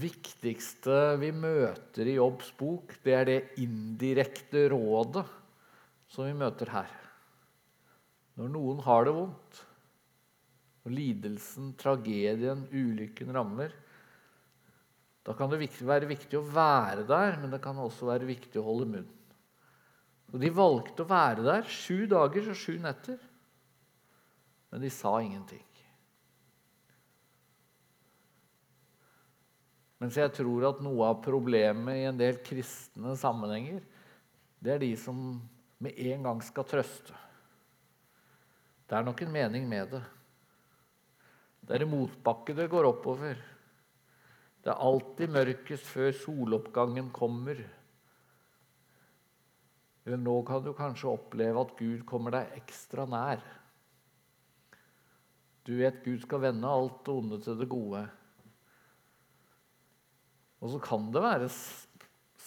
viktigste 0.01 0.97
vi 1.21 1.33
møter 1.35 2.09
i 2.09 2.17
Jobbs 2.17 2.53
bok. 2.57 2.95
Det 3.05 3.15
er 3.15 3.27
det 3.29 3.41
indirekte 3.61 4.69
rådet 4.73 5.27
som 6.11 6.25
vi 6.27 6.35
møter 6.35 6.71
her. 6.73 6.95
Når 8.41 8.55
noen 8.55 8.81
har 8.87 9.05
det 9.05 9.15
vondt, 9.15 9.61
og 10.85 10.93
lidelsen, 10.95 11.75
tragedien, 11.81 12.65
ulykken 12.73 13.33
rammer, 13.37 13.75
da 15.27 15.35
kan 15.37 15.51
det 15.53 15.61
være 15.85 16.09
viktig 16.09 16.39
å 16.39 16.47
være 16.49 17.05
der, 17.09 17.37
men 17.43 17.53
det 17.53 17.61
kan 17.63 17.79
også 17.79 18.09
være 18.09 18.29
viktig 18.31 18.61
å 18.61 18.67
holde 18.67 18.89
munn. 18.95 19.09
Og 20.31 20.39
De 20.41 20.53
valgte 20.55 21.05
å 21.05 21.11
være 21.11 21.45
der 21.45 21.67
sju 21.69 22.07
dager 22.09 22.49
og 22.53 22.57
sju 22.57 22.79
netter, 22.81 23.19
men 24.71 24.85
de 24.85 24.91
sa 24.95 25.17
ingenting. 25.21 25.65
Mens 30.01 30.17
jeg 30.17 30.33
tror 30.33 30.65
at 30.71 30.79
noe 30.81 31.11
av 31.11 31.19
problemet 31.21 31.99
i 31.99 32.07
en 32.09 32.17
del 32.17 32.39
kristne 32.45 33.13
sammenhenger, 33.21 33.83
det 34.61 34.73
er 34.73 34.81
de 34.81 34.95
som 34.97 35.19
med 35.81 35.99
en 36.09 36.25
gang 36.25 36.41
skal 36.45 36.65
trøste. 36.69 37.13
Det 38.89 38.97
er 38.97 39.05
nok 39.05 39.21
en 39.23 39.35
mening 39.35 39.69
med 39.69 39.93
det. 39.93 40.01
Det 41.71 41.77
er 41.77 41.85
en 41.85 41.93
motbakke 41.93 42.51
det 42.59 42.65
går 42.67 42.89
oppover. 42.89 43.37
Det 44.59 44.73
er 44.73 44.81
alltid 44.83 45.31
mørkest 45.31 45.87
før 45.87 46.11
soloppgangen 46.19 47.13
kommer. 47.15 47.61
Eller 50.03 50.19
nå 50.19 50.35
kan 50.49 50.65
du 50.67 50.73
kanskje 50.75 51.13
oppleve 51.13 51.63
at 51.63 51.77
Gud 51.79 52.03
kommer 52.11 52.35
deg 52.35 52.59
ekstra 52.59 53.07
nær. 53.07 53.47
Du 55.63 55.77
vet 55.79 56.03
Gud 56.03 56.25
skal 56.27 56.43
vende 56.49 56.75
alt 56.75 57.05
det 57.07 57.15
onde 57.15 57.39
til 57.47 57.63
det 57.63 57.71
gode. 57.71 58.03
Og 60.59 60.75
så 60.75 60.83
kan 60.91 61.07
det 61.15 61.23
være 61.23 61.53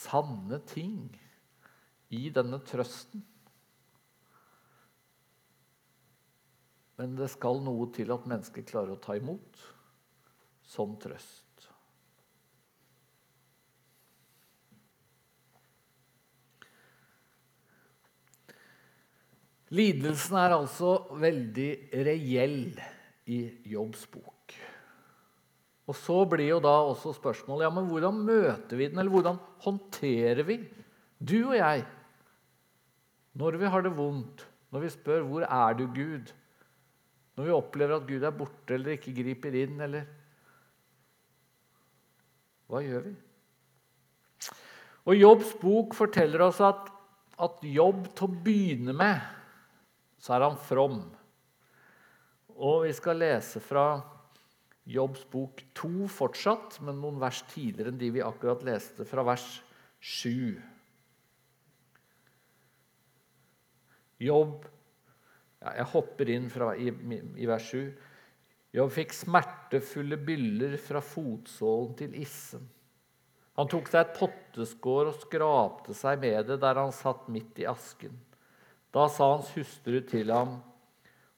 sanne 0.03 0.59
ting 0.67 0.97
i 2.11 2.27
denne 2.27 2.59
trøsten. 2.67 3.23
Men 7.01 7.15
det 7.17 7.31
skal 7.33 7.61
noe 7.65 7.87
til 7.95 8.11
at 8.13 8.27
mennesket 8.29 8.67
klarer 8.69 8.93
å 8.93 9.01
ta 9.01 9.15
imot 9.17 9.63
som 10.73 10.93
trøst. 11.01 11.41
Lidelsen 19.73 20.37
er 20.37 20.53
altså 20.53 20.91
veldig 21.17 21.69
reell 22.05 22.75
i 23.33 23.39
Jobbs 23.71 24.05
bok. 24.11 24.53
Og 25.89 25.97
Så 25.97 26.19
blir 26.29 26.51
jo 26.51 26.59
da 26.63 26.75
også 26.85 27.15
spørsmålet 27.17 27.65
ja, 27.65 27.71
men 27.73 27.89
hvordan 27.89 28.21
møter 28.23 28.79
vi 28.79 28.87
den, 28.87 29.01
eller 29.01 29.11
hvordan 29.11 29.39
håndterer 29.65 30.45
vi, 30.47 30.59
du 31.17 31.39
og 31.49 31.57
jeg, 31.57 31.83
når 33.33 33.57
vi 33.59 33.71
har 33.73 33.83
det 33.83 33.95
vondt, 33.97 34.45
når 34.71 34.85
vi 34.85 34.89
spør 34.93 35.25
'Hvor 35.25 35.43
er 35.49 35.73
du, 35.73 35.85
Gud?' 35.87 36.33
Når 37.33 37.47
vi 37.47 37.55
opplever 37.55 37.97
at 37.97 38.07
Gud 38.07 38.23
er 38.23 38.35
borte 38.37 38.75
eller 38.75 38.97
ikke 38.97 39.15
griper 39.17 39.55
inn, 39.63 39.79
eller 39.81 40.09
Hva 42.69 42.81
gjør 42.81 43.07
vi? 43.09 43.13
Og 45.03 45.17
Jobbs 45.19 45.51
bok 45.59 45.95
forteller 45.97 46.45
oss 46.45 46.61
at, 46.63 46.87
at 47.43 47.65
Jobb 47.67 48.05
til 48.15 48.29
å 48.29 48.43
begynne 48.45 48.95
med 48.95 49.19
så 50.23 50.37
er 50.37 50.45
han 50.45 50.55
from. 50.55 51.01
Og 52.55 52.85
vi 52.85 52.93
skal 52.95 53.19
lese 53.19 53.59
fra 53.59 53.97
Jobbs 54.87 55.25
bok 55.31 55.59
2 55.75 56.07
fortsatt, 56.11 56.77
men 56.83 57.01
noen 57.01 57.19
vers 57.19 57.41
tidligere 57.51 57.91
enn 57.91 57.99
de 57.99 58.11
vi 58.15 58.23
akkurat 58.23 58.63
leste, 58.67 59.03
fra 59.07 59.23
vers 59.27 59.45
7. 59.99 60.55
Jobb 64.23 64.63
ja, 65.63 65.77
Jeg 65.79 65.89
hopper 65.95 66.29
inn 66.29 66.49
fra, 66.51 66.73
i, 66.75 66.91
i 66.91 67.47
vers 67.49 67.71
7. 67.71 67.93
Jobb 68.73 68.93
fikk 68.93 69.13
smertefulle 69.13 70.17
byller 70.17 70.77
fra 70.81 71.01
fotsålen 71.05 71.93
til 71.99 72.15
issen. 72.19 72.63
Han 73.53 73.69
tok 73.69 73.89
seg 73.91 74.01
et 74.01 74.15
potteskår 74.17 75.11
og 75.11 75.19
skrapte 75.21 75.93
seg 75.97 76.21
med 76.23 76.47
det 76.49 76.57
der 76.63 76.79
han 76.81 76.93
satt 76.95 77.27
midt 77.29 77.59
i 77.61 77.67
asken. 77.69 78.15
Da 78.93 79.05
sa 79.09 79.29
hans 79.35 79.51
hustru 79.53 79.99
til 80.09 80.33
ham, 80.33 80.61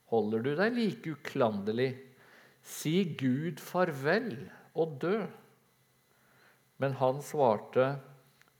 'Holder 0.06 0.42
du 0.42 0.52
deg 0.54 0.72
like 0.72 1.12
uklanderlig? 1.16 1.90
Si 2.62 3.04
Gud 3.18 3.58
farvel 3.60 4.48
og 4.74 5.00
dø.' 5.02 5.26
Men 6.78 6.92
han 7.00 7.20
svarte, 7.20 7.98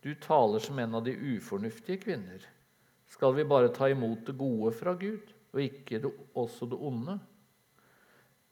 'Du 0.02 0.14
taler 0.14 0.58
som 0.58 0.78
en 0.78 0.94
av 0.94 1.04
de 1.04 1.14
ufornuftige 1.14 2.02
kvinner.' 2.02 2.44
'Skal 3.06 3.34
vi 3.34 3.44
bare 3.44 3.72
ta 3.72 3.88
imot 3.88 4.26
det 4.26 4.36
gode 4.36 4.72
fra 4.72 4.94
Gud, 4.94 5.32
og 5.56 5.64
ikke 5.64 6.02
det, 6.04 6.12
også 6.36 6.68
det 6.70 6.78
onde?' 6.78 7.18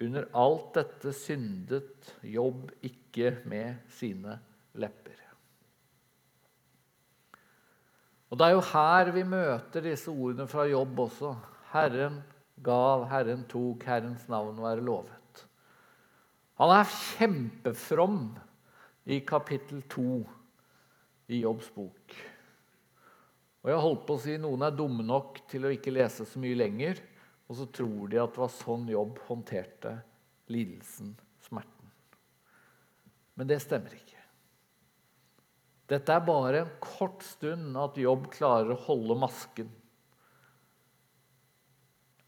Under 0.03 0.25
alt 0.35 0.75
dette 0.75 1.13
syndet 1.15 2.09
Jobb 2.27 2.73
ikke 2.83 3.37
med 3.47 3.77
sine 3.89 4.41
lepper. 4.75 5.21
Og 8.31 8.39
Det 8.39 8.47
er 8.47 8.57
jo 8.57 8.63
her 8.73 9.11
vi 9.15 9.23
møter 9.23 9.85
disse 9.85 10.11
ordene 10.11 10.49
fra 10.51 10.65
jobb 10.67 10.99
også. 10.99 11.37
Herren 11.71 12.17
gav, 12.65 13.05
Herren 13.07 13.45
tok, 13.47 13.85
Herrens 13.87 14.29
navn 14.29 14.59
være 14.59 14.83
lovet. 14.83 15.45
Han 16.59 16.73
er 16.75 16.91
kjempefrom 16.91 18.19
i 19.07 19.21
kapittel 19.21 19.85
2 19.91 20.29
i 21.29 21.41
Jobbs 21.45 21.71
bok. 21.71 22.17
Og 23.65 23.71
jeg 23.73 23.81
holdt 23.81 24.03
på 24.05 24.17
å 24.19 24.21
si 24.21 24.35
Noen 24.41 24.67
er 24.67 24.75
dumme 24.77 25.05
nok 25.07 25.41
til 25.49 25.65
å 25.65 25.73
ikke 25.73 25.95
lese 25.95 26.27
så 26.29 26.41
mye 26.41 26.59
lenger, 26.59 27.01
og 27.49 27.57
så 27.57 27.67
tror 27.73 28.11
de 28.13 28.21
at 28.21 28.35
det 28.35 28.43
var 28.43 28.53
sånn 28.53 28.85
Jobb 28.93 29.21
håndterte 29.25 29.95
lidelsen, 30.53 31.15
smerten. 31.47 31.89
Men 33.35 33.49
det 33.49 33.63
stemmer 33.65 33.97
ikke. 33.97 34.21
Dette 35.89 36.13
er 36.13 36.25
bare 36.25 36.61
en 36.65 36.75
kort 36.81 37.25
stund 37.25 37.77
at 37.81 37.97
Jobb 38.01 38.29
klarer 38.33 38.75
å 38.75 38.83
holde 38.87 39.17
masken. 39.21 39.73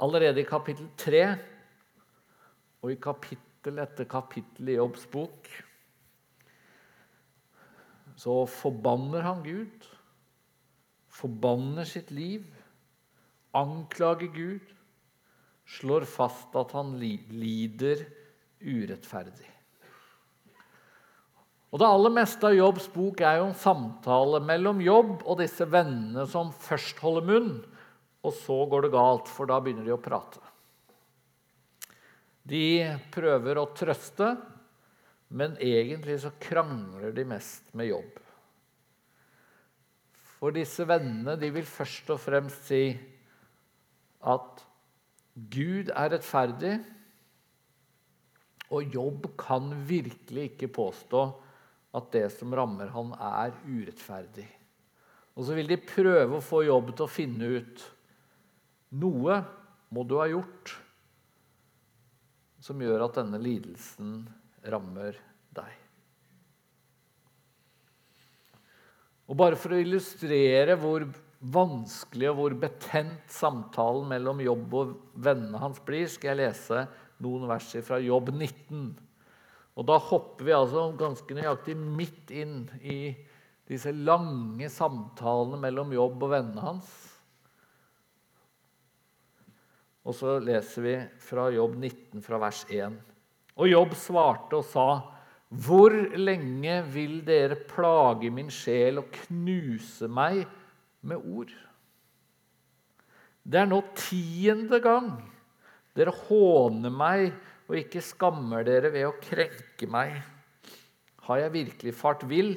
Allerede 0.00 0.42
i 0.42 0.48
kapittel 0.48 0.88
3 1.00 1.22
og 2.84 2.90
i 2.92 2.98
kapittel 3.00 3.80
etter 3.80 4.08
kapittel 4.08 4.68
i 4.72 4.76
Jobbs 4.76 5.06
bok 5.12 5.48
så 8.16 8.42
forbanner 8.48 9.24
han 9.26 9.42
Gud, 9.44 9.86
forbanner 11.16 11.88
sitt 11.88 12.12
liv, 12.14 12.44
anklager 13.56 14.32
Gud, 14.34 14.72
slår 15.66 16.06
fast 16.08 16.54
at 16.58 16.74
han 16.76 16.94
lider 17.00 18.04
urettferdig. 18.60 19.52
Og 21.74 21.80
Det 21.82 21.88
aller 21.88 22.12
meste 22.14 22.46
av 22.46 22.54
Jobbs 22.56 22.86
bok 22.92 23.20
er 23.20 23.40
jo 23.40 23.48
en 23.50 23.58
samtale 23.58 24.38
mellom 24.44 24.78
Jobb 24.80 25.24
og 25.26 25.40
disse 25.42 25.66
vennene 25.68 26.24
som 26.30 26.52
først 26.54 27.00
holder 27.02 27.26
munn, 27.26 27.56
og 28.24 28.34
så 28.34 28.62
går 28.70 28.86
det 28.86 28.92
galt, 28.94 29.28
for 29.30 29.50
da 29.50 29.58
begynner 29.60 29.84
de 29.86 29.94
å 29.94 30.02
prate. 30.02 30.40
De 32.46 32.86
prøver 33.12 33.58
å 33.58 33.66
trøste, 33.74 34.30
men 35.34 35.56
egentlig 35.58 36.20
så 36.22 36.30
krangler 36.38 37.12
de 37.14 37.26
mest 37.26 37.74
med 37.74 37.90
Jobb. 37.90 38.22
For 40.36 40.52
disse 40.52 40.84
vennene 40.88 41.36
de 41.40 41.50
vil 41.54 41.66
først 41.68 42.10
og 42.12 42.20
fremst 42.20 42.68
si 42.68 42.82
at 44.26 44.62
Gud 45.36 45.90
er 45.92 46.12
rettferdig, 46.14 46.76
og 48.72 48.94
Jobb 48.94 49.28
kan 49.38 49.70
virkelig 49.88 50.50
ikke 50.50 50.72
påstå 50.74 51.22
at 51.96 52.08
det 52.12 52.26
som 52.34 52.54
rammer 52.56 52.90
han, 52.92 53.12
er 53.14 53.54
urettferdig. 53.64 54.46
Og 55.36 55.44
så 55.46 55.56
vil 55.56 55.68
de 55.70 55.78
prøve 55.80 56.38
å 56.38 56.44
få 56.44 56.62
jobb 56.66 56.90
til 56.94 57.06
å 57.06 57.12
finne 57.12 57.50
ut 57.60 57.84
noe 58.96 59.38
må 59.92 60.04
du 60.08 60.16
ha 60.18 60.26
gjort 60.30 60.72
som 62.62 62.80
gjør 62.82 63.04
at 63.06 63.18
denne 63.20 63.38
lidelsen 63.38 64.22
rammer 64.66 65.18
deg. 65.54 65.74
Og 69.26 69.38
Bare 69.38 69.58
for 69.58 69.74
å 69.74 69.80
illustrere 69.82 70.76
hvor 70.78 71.06
vanskelig 71.52 72.28
og 72.30 72.38
hvor 72.38 72.54
betent 72.62 73.32
samtalen 73.32 74.06
mellom 74.10 74.40
jobb 74.44 74.76
og 74.78 74.92
vennene 75.22 75.60
hans 75.60 75.80
blir, 75.84 76.06
skal 76.10 76.32
jeg 76.32 76.42
lese 76.44 76.86
noen 77.22 77.46
vers 77.50 77.68
fra 77.86 77.98
Jobb 78.02 78.30
19. 78.32 78.86
Og 79.76 79.88
da 79.88 79.98
hopper 80.00 80.46
vi 80.46 80.54
altså 80.56 80.86
ganske 80.96 81.36
nøyaktig 81.36 81.76
midt 81.76 82.32
inn 82.32 82.62
i 82.80 83.12
disse 83.68 83.92
lange 83.92 84.70
samtalene 84.72 85.58
mellom 85.60 85.92
jobb 85.92 86.22
og 86.22 86.32
vennene 86.32 86.64
hans. 86.64 86.94
Og 90.06 90.14
så 90.14 90.36
leser 90.38 90.84
vi 90.86 90.94
fra 91.18 91.48
Jobb 91.50 91.74
19, 91.82 92.22
fra 92.22 92.38
vers 92.40 92.62
1. 92.70 92.94
Og 93.58 93.68
Jobb 93.68 93.96
svarte 93.98 94.60
og 94.60 94.68
sa, 94.70 94.86
'Hvor 95.56 95.94
lenge 96.18 96.82
vil 96.92 97.20
dere 97.24 97.56
plage 97.56 98.28
min 98.30 98.50
sjel 98.52 99.00
og 99.00 99.08
knuse 99.24 100.08
meg 100.08 100.44
med 101.00 101.16
ord?' 101.16 101.54
Det 103.46 103.60
er 103.62 103.68
nå 103.70 103.78
tiende 103.94 104.80
gang 104.82 105.12
dere 105.96 106.12
håner 106.26 106.92
meg 106.92 107.30
og 107.66 107.78
ikke 107.78 108.02
skammer 108.04 108.66
dere 108.66 108.90
ved 108.92 109.06
å 109.08 109.16
krenke 109.22 109.88
meg. 109.90 110.18
Har 111.26 111.40
jeg 111.40 111.54
virkelig 111.54 111.94
fart 111.96 112.22
vill, 112.28 112.56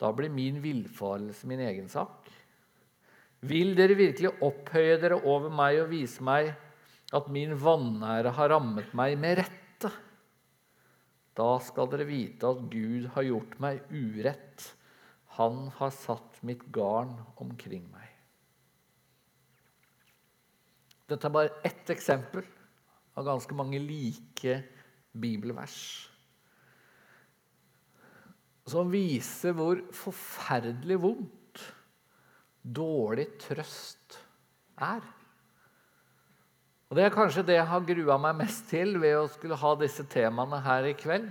da 0.00 0.10
blir 0.16 0.32
min 0.32 0.62
villfarelse 0.62 1.46
min 1.50 1.60
egen 1.66 1.90
sak. 1.92 2.30
Vil 3.46 3.74
dere 3.76 3.98
virkelig 3.98 4.32
opphøye 4.44 4.98
dere 5.00 5.20
over 5.20 5.52
meg 5.52 5.82
og 5.82 5.92
vise 5.92 6.24
meg 6.24 6.54
at 7.16 7.30
min 7.32 7.54
vanære 7.58 8.32
har 8.36 8.52
rammet 8.54 8.94
meg 8.96 9.18
med 9.20 9.42
rette? 9.42 9.59
Da 11.38 11.50
skal 11.62 11.90
dere 11.92 12.08
vite 12.08 12.48
at 12.50 12.62
Gud 12.72 13.08
har 13.14 13.26
gjort 13.26 13.56
meg 13.62 13.82
urett. 13.92 14.66
Han 15.38 15.68
har 15.78 15.92
satt 15.94 16.40
mitt 16.46 16.66
garn 16.74 17.14
omkring 17.40 17.86
meg. 17.92 18.08
Dette 21.10 21.26
er 21.26 21.34
bare 21.34 21.56
ett 21.66 21.90
eksempel 21.90 22.46
av 23.18 23.26
ganske 23.26 23.56
mange 23.58 23.80
like 23.82 24.60
bibelvers 25.10 25.80
som 28.70 28.90
viser 28.92 29.54
hvor 29.56 29.80
forferdelig 29.96 30.98
vondt 31.02 31.62
dårlig 32.62 33.26
trøst 33.40 34.18
er. 34.80 35.02
Og 36.90 36.96
Det 36.98 37.04
er 37.06 37.14
kanskje 37.14 37.44
det 37.46 37.54
jeg 37.54 37.70
har 37.70 37.84
grua 37.86 38.16
meg 38.18 38.40
mest 38.40 38.64
til 38.66 38.96
ved 38.98 39.14
å 39.14 39.28
skulle 39.30 39.58
ha 39.60 39.70
disse 39.78 40.02
temaene 40.10 40.58
her 40.64 40.88
i 40.90 40.96
kveld. 40.98 41.28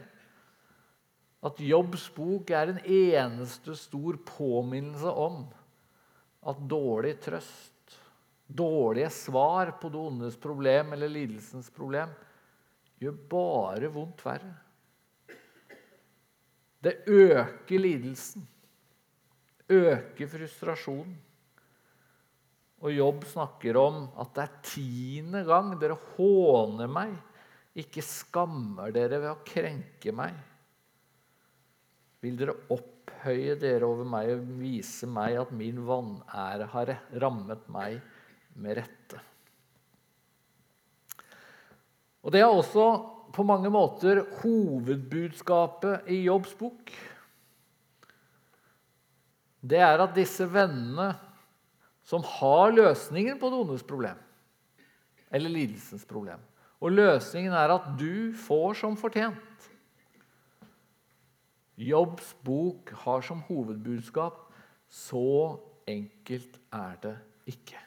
At 1.43 1.59
Jobbs 1.59 2.05
bok 2.15 2.51
er 2.55 2.71
en 2.71 2.79
eneste 2.79 3.75
stor 3.75 4.15
påminnelse 4.23 5.11
om 5.11 5.41
at 6.47 6.63
dårlig 6.71 7.17
trøst, 7.25 7.97
dårlige 8.47 9.11
svar 9.11 9.73
på 9.81 9.91
det 9.91 9.99
ondes 9.99 10.39
problem 10.39 10.95
eller 10.95 11.11
lidelsens 11.11 11.67
problem, 11.75 12.11
gjør 13.03 13.19
bare 13.31 13.91
vondt 13.91 14.23
verre. 14.23 14.55
Det 16.79 17.01
øker 17.03 17.83
lidelsen, 17.83 18.47
øker 19.67 20.31
frustrasjonen. 20.31 21.17
Og 22.79 22.93
Jobb 22.95 23.25
snakker 23.27 23.75
om 23.79 24.05
at 24.21 24.31
det 24.35 24.45
er 24.45 24.59
tiende 24.63 25.41
gang 25.47 25.73
dere 25.81 25.97
håner 26.15 26.91
meg, 26.91 27.11
ikke 27.79 28.03
skammer 28.03 28.93
dere 28.95 29.19
ved 29.19 29.31
å 29.33 29.41
krenke 29.47 30.13
meg. 30.15 30.37
Vil 32.23 32.39
dere 32.39 32.55
opphøye 32.71 33.57
dere 33.59 33.87
over 33.87 34.07
meg 34.07 34.31
og 34.33 34.47
vise 34.59 35.07
meg 35.11 35.37
at 35.39 35.51
min 35.55 35.83
vanære 35.87 36.69
har 36.71 36.93
rammet 37.23 37.67
meg 37.71 37.99
med 38.59 38.79
rette? 38.79 39.21
Og 42.23 42.31
Det 42.35 42.41
er 42.43 42.51
også 42.51 42.85
på 43.35 43.45
mange 43.47 43.69
måter 43.71 44.25
hovedbudskapet 44.41 46.09
i 46.11 46.23
Jobbs 46.25 46.55
bok. 46.59 46.91
Det 49.59 49.79
er 49.83 49.99
at 50.03 50.15
disse 50.15 50.47
vennene 50.47 51.13
som 52.09 52.25
har 52.25 52.73
løsningen 52.73 53.37
på 53.37 53.51
det 53.51 53.61
ondes 53.61 53.85
problem 53.85 54.17
eller 55.29 55.51
lidelsens 55.53 56.07
problem. 56.09 56.41
Og 56.81 56.95
løsningen 56.95 57.53
er 57.53 57.73
at 57.75 57.85
du 57.99 58.31
får 58.47 58.79
som 58.81 58.95
fortjent. 58.97 59.67
Jobbs 61.79 62.31
bok 62.43 62.91
har 63.03 63.21
som 63.23 63.43
hovedbudskap 63.47 64.41
så 64.89 65.59
enkelt 65.87 66.57
er 66.73 66.97
det 67.03 67.13
ikke. 67.53 67.77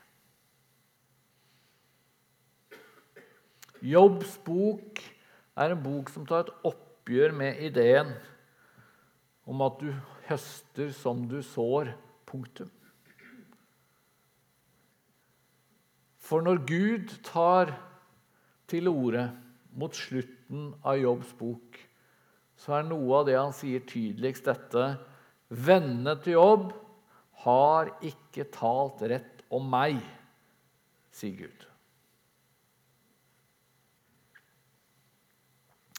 Jobbs 3.82 4.36
bok 4.46 5.02
er 5.58 5.74
en 5.74 5.82
bok 5.82 6.12
som 6.14 6.26
tar 6.28 6.46
et 6.46 6.54
oppgjør 6.70 7.34
med 7.34 7.58
ideen 7.66 8.14
om 9.50 9.64
at 9.66 9.82
du 9.82 9.90
høster 10.28 10.94
som 10.94 11.26
du 11.28 11.40
sår. 11.42 11.90
Punktum. 12.32 12.70
For 16.32 16.40
når 16.40 16.62
Gud 16.64 17.10
tar 17.28 17.74
til 18.72 18.88
orde 18.88 19.26
mot 19.76 19.92
slutten 19.92 20.70
av 20.80 20.96
Jobbs 20.96 21.34
bok, 21.36 21.76
så 22.56 22.78
er 22.78 22.86
noe 22.88 23.18
av 23.18 23.26
det 23.28 23.34
han 23.36 23.52
sier 23.52 23.84
tydeligst 23.84 24.48
dette 24.48 24.86
Vennene 25.52 26.14
til 26.24 26.38
Jobb 26.38 26.70
har 27.42 27.90
ikke 28.08 28.46
talt 28.54 29.02
rett 29.12 29.42
om 29.52 29.66
meg, 29.68 29.98
sier 31.12 31.36
Gud. 31.42 31.66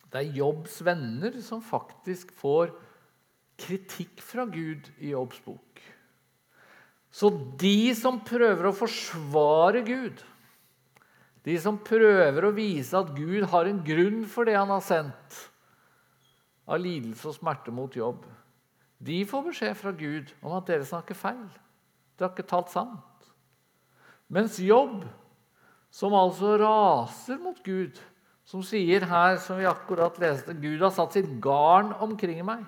Det 0.09 0.23
er 0.23 0.37
Jobbs 0.39 0.79
venner 0.85 1.37
som 1.45 1.61
faktisk 1.61 2.33
får 2.41 2.73
kritikk 3.61 4.25
fra 4.25 4.49
Gud 4.49 4.89
i 4.97 5.13
Jobbs 5.13 5.45
bok. 5.45 5.72
Så 7.13 7.29
de 7.61 7.93
som 7.93 8.17
prøver 8.25 8.65
å 8.65 8.75
forsvare 8.75 9.83
Gud, 9.85 10.21
de 11.45 11.55
som 11.61 11.77
prøver 11.77 12.47
å 12.47 12.53
vise 12.55 12.97
at 12.97 13.11
Gud 13.13 13.45
har 13.51 13.67
en 13.69 13.81
grunn 13.85 14.23
for 14.31 14.49
det 14.49 14.55
han 14.57 14.71
har 14.73 14.81
sendt 14.81 15.41
av 16.65 16.79
lidelse 16.81 17.27
og 17.29 17.35
smerte 17.37 17.73
mot 17.75 17.93
jobb, 17.93 18.23
de 19.03 19.19
får 19.27 19.43
beskjed 19.49 19.75
fra 19.77 19.91
Gud 19.93 20.31
om 20.41 20.55
at 20.57 20.69
dere 20.69 20.87
snakker 20.87 21.17
feil. 21.17 21.43
Dere 22.15 22.29
har 22.29 22.33
ikke 22.33 22.47
talt 22.49 22.71
sant. 22.71 23.27
Mens 24.31 24.57
jobb, 24.63 25.03
som 25.93 26.15
altså 26.17 26.55
raser 26.57 27.37
mot 27.43 27.59
Gud, 27.65 27.99
som 28.47 28.63
sier 28.65 29.05
her, 29.07 29.35
som 29.43 29.59
vi 29.59 29.67
akkurat 29.69 30.17
leste, 30.23 30.55
Gud 30.55 30.81
har 30.81 30.93
satt 30.95 31.13
sitt 31.19 31.29
garn 31.43 31.91
omkring 32.01 32.41
meg. 32.47 32.63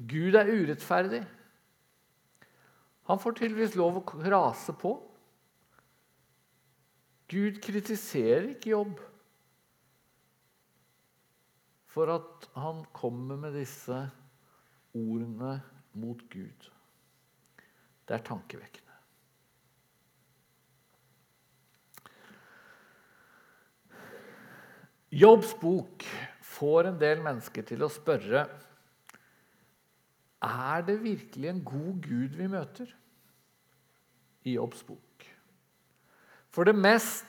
Gud 0.00 0.38
er 0.38 0.48
urettferdig. 0.48 1.24
Han 3.10 3.18
får 3.18 3.40
tydeligvis 3.40 3.74
lov 3.74 3.96
å 3.98 4.24
rase 4.30 4.70
på. 4.78 4.92
Gud 7.30 7.56
kritiserer 7.62 8.52
ikke 8.52 8.70
jobb 8.70 9.00
for 11.90 12.12
at 12.14 12.46
han 12.54 12.84
kommer 12.94 13.40
med 13.48 13.56
disse 13.58 13.96
ordene 14.94 15.56
mot 15.98 16.22
Gud. 16.30 16.68
Det 18.06 18.14
er 18.14 18.24
tankevekkende. 18.30 18.86
Jobbs 25.10 25.56
bok 25.58 26.06
får 26.46 26.92
en 26.92 27.02
del 27.02 27.26
mennesker 27.26 27.66
til 27.66 27.82
å 27.82 27.90
spørre 27.90 28.46
er 30.46 30.86
det 30.86 31.00
virkelig 31.02 31.50
en 31.50 31.62
god 31.66 32.02
Gud 32.06 32.38
vi 32.38 32.46
møter 32.54 32.94
i 34.44 34.56
Jobbs 34.56 34.82
bok. 34.86 35.26
For 36.50 36.66
det 36.66 36.74
mest 36.76 37.26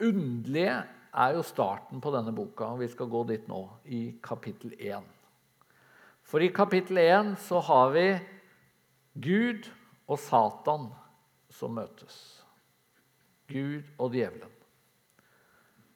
underlige 0.00 0.76
er 1.10 1.34
jo 1.34 1.42
starten 1.46 2.00
på 2.02 2.12
denne 2.14 2.32
boka. 2.34 2.72
og 2.72 2.82
Vi 2.82 2.88
skal 2.88 3.10
gå 3.10 3.24
dit 3.28 3.48
nå, 3.50 3.64
i 3.84 4.02
kapittel 4.22 4.74
1. 4.78 5.02
For 6.22 6.42
i 6.42 6.52
kapittel 6.54 7.00
1 7.02 7.34
så 7.42 7.60
har 7.66 7.90
vi 7.96 8.06
Gud 9.18 9.66
og 10.06 10.18
Satan 10.22 10.90
som 11.50 11.74
møtes. 11.74 12.16
Gud 13.50 13.82
og 13.98 14.14
djevelen. 14.14 14.52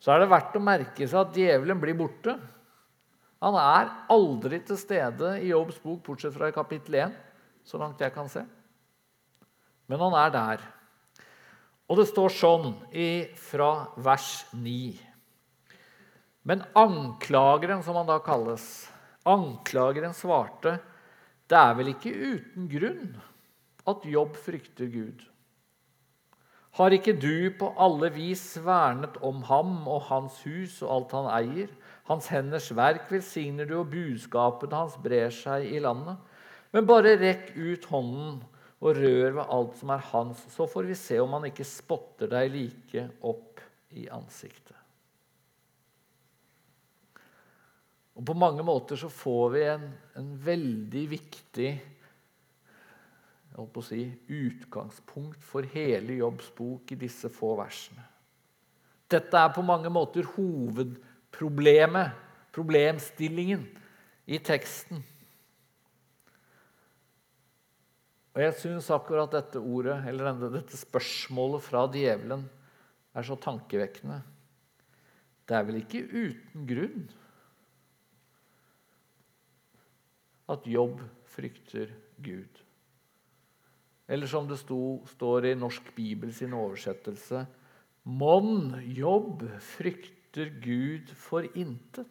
Så 0.03 0.13
er 0.13 0.21
det 0.21 0.33
verdt 0.33 0.59
å 0.59 0.61
merke 0.61 1.07
seg 1.07 1.21
at 1.21 1.37
djevelen 1.39 1.79
blir 1.81 1.97
borte. 1.97 2.35
Han 3.45 3.57
er 3.61 3.93
aldri 4.13 4.59
til 4.67 4.77
stede 4.81 5.37
i 5.41 5.53
Jobbs 5.53 5.79
bok, 5.81 6.03
bortsett 6.05 6.35
fra 6.35 6.51
i 6.51 6.57
kapittel 6.57 6.99
1, 7.07 7.15
så 7.65 7.81
langt 7.81 8.03
jeg 8.03 8.13
kan 8.13 8.29
se. 8.29 8.43
Men 9.91 10.01
han 10.01 10.17
er 10.19 10.33
der. 10.35 10.65
Og 11.89 12.01
det 12.01 12.09
står 12.09 12.33
sånn 12.33 12.71
fra 13.41 13.71
vers 14.01 14.31
9. 14.57 14.95
Men 16.49 16.65
anklageren, 16.77 17.83
som 17.85 17.97
han 18.01 18.09
da 18.09 18.19
kalles, 18.25 18.65
anklageren 19.29 20.17
svarte, 20.17 20.79
det 21.49 21.61
er 21.61 21.77
vel 21.77 21.93
ikke 21.93 22.13
uten 22.13 22.69
grunn 22.73 23.15
at 23.89 24.05
Jobb 24.09 24.37
frykter 24.41 24.89
Gud. 24.93 25.25
Har 26.75 26.91
ikke 26.97 27.15
du 27.15 27.53
på 27.55 27.69
alle 27.79 28.09
vis 28.17 28.43
vernet 28.65 29.21
om 29.23 29.45
ham 29.47 29.85
og 29.87 30.09
hans 30.09 30.41
hus 30.43 30.81
og 30.83 30.91
alt 30.91 31.13
han 31.15 31.29
eier? 31.31 31.69
Hans 32.09 32.27
henders 32.33 32.71
verk 32.75 33.07
velsigner 33.13 33.69
du, 33.69 33.77
og 33.79 33.93
budskapene 33.93 34.81
hans 34.83 34.97
brer 35.05 35.31
seg 35.33 35.69
i 35.71 35.79
landet. 35.85 36.19
Men 36.75 36.89
bare 36.89 37.15
rekk 37.21 37.53
ut 37.55 37.87
hånden 37.93 38.41
og 38.85 38.99
rør 38.99 39.31
ved 39.39 39.45
alt 39.57 39.77
som 39.81 39.93
er 39.95 40.09
hans, 40.11 40.45
så 40.53 40.67
får 40.69 40.89
vi 40.91 40.97
se 40.99 41.17
om 41.23 41.33
han 41.39 41.49
ikke 41.49 41.65
spotter 41.65 42.29
deg 42.29 42.51
like 42.53 43.07
opp 43.25 43.63
i 43.97 44.05
ansiktet. 44.13 44.77
Og 48.15 48.23
På 48.29 48.37
mange 48.39 48.63
måter 48.63 48.99
så 49.01 49.09
får 49.11 49.47
vi 49.57 49.63
en, 49.73 49.89
en 50.21 50.31
veldig 50.45 51.05
viktig 51.11 51.71
si, 53.87 54.03
utgangspunkt 54.29 55.43
for 55.43 55.67
hele 55.75 56.21
Jobbs 56.21 56.51
bok 56.55 56.93
i 56.93 56.99
disse 56.99 57.31
få 57.33 57.55
versene. 57.59 58.05
Dette 59.11 59.39
er 59.39 59.51
på 59.55 59.63
mange 59.67 59.91
måter 59.93 60.27
hovedproblemet, 60.37 62.15
problemstillingen, 62.55 63.67
i 64.25 64.39
teksten. 64.41 65.03
Og 68.35 68.43
jeg 68.43 68.55
syns 68.59 68.91
akkurat 68.91 69.31
dette 69.31 69.61
ordet, 69.63 70.01
eller 70.11 70.35
dette 70.51 70.79
spørsmålet 70.79 71.63
fra 71.63 71.85
djevelen 71.91 72.43
er 73.15 73.27
så 73.27 73.37
tankevekkende. 73.39 74.19
Det 75.47 75.55
er 75.55 75.67
vel 75.69 75.79
ikke 75.83 76.03
uten 76.11 76.67
grunn 76.67 77.05
at 80.51 80.67
jobb 80.69 81.01
frykter 81.31 81.93
Gud. 82.25 82.61
Eller 84.11 84.29
som 84.29 84.49
det 84.49 84.59
sto, 84.61 85.01
står 85.15 85.53
i 85.53 85.55
Norsk 85.57 85.95
Bibel 85.97 86.33
sin 86.37 86.53
oversettelse 86.57 87.47
Mon 88.05 88.75
jobb 88.93 89.47
frykter 89.65 90.51
Gud 90.61 91.09
for 91.17 91.47
intet. 91.57 92.11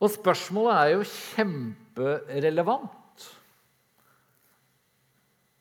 Og 0.00 0.14
spørsmålet 0.14 0.76
er 0.76 0.92
jo 0.94 1.08
kjemperelevant. 1.12 3.26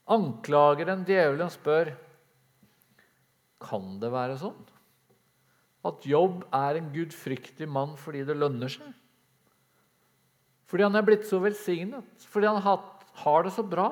Anklageren, 0.10 1.04
djevelen, 1.06 1.52
spør 1.54 1.93
kan 3.60 3.97
det 3.99 4.13
være 4.13 4.38
sånn 4.39 4.60
at 5.88 6.06
Jobb 6.08 6.41
er 6.56 6.80
en 6.80 6.89
gudfryktig 6.91 7.67
mann 7.71 7.93
fordi 7.99 8.25
det 8.28 8.36
lønner 8.36 8.71
seg. 8.71 8.88
Fordi 10.69 10.86
han 10.86 10.99
er 10.99 11.06
blitt 11.08 11.28
så 11.28 11.39
velsignet, 11.41 12.25
fordi 12.30 12.49
han 12.49 12.60
har 12.62 13.45
det 13.45 13.54
så 13.56 13.63
bra. 13.65 13.89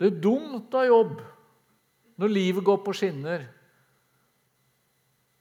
Det 0.00 0.10
er 0.10 0.22
dumt 0.24 0.74
av 0.74 0.88
jobb 0.88 1.20
når 2.20 2.32
livet 2.32 2.66
går 2.66 2.80
på 2.86 2.94
skinner, 2.96 3.44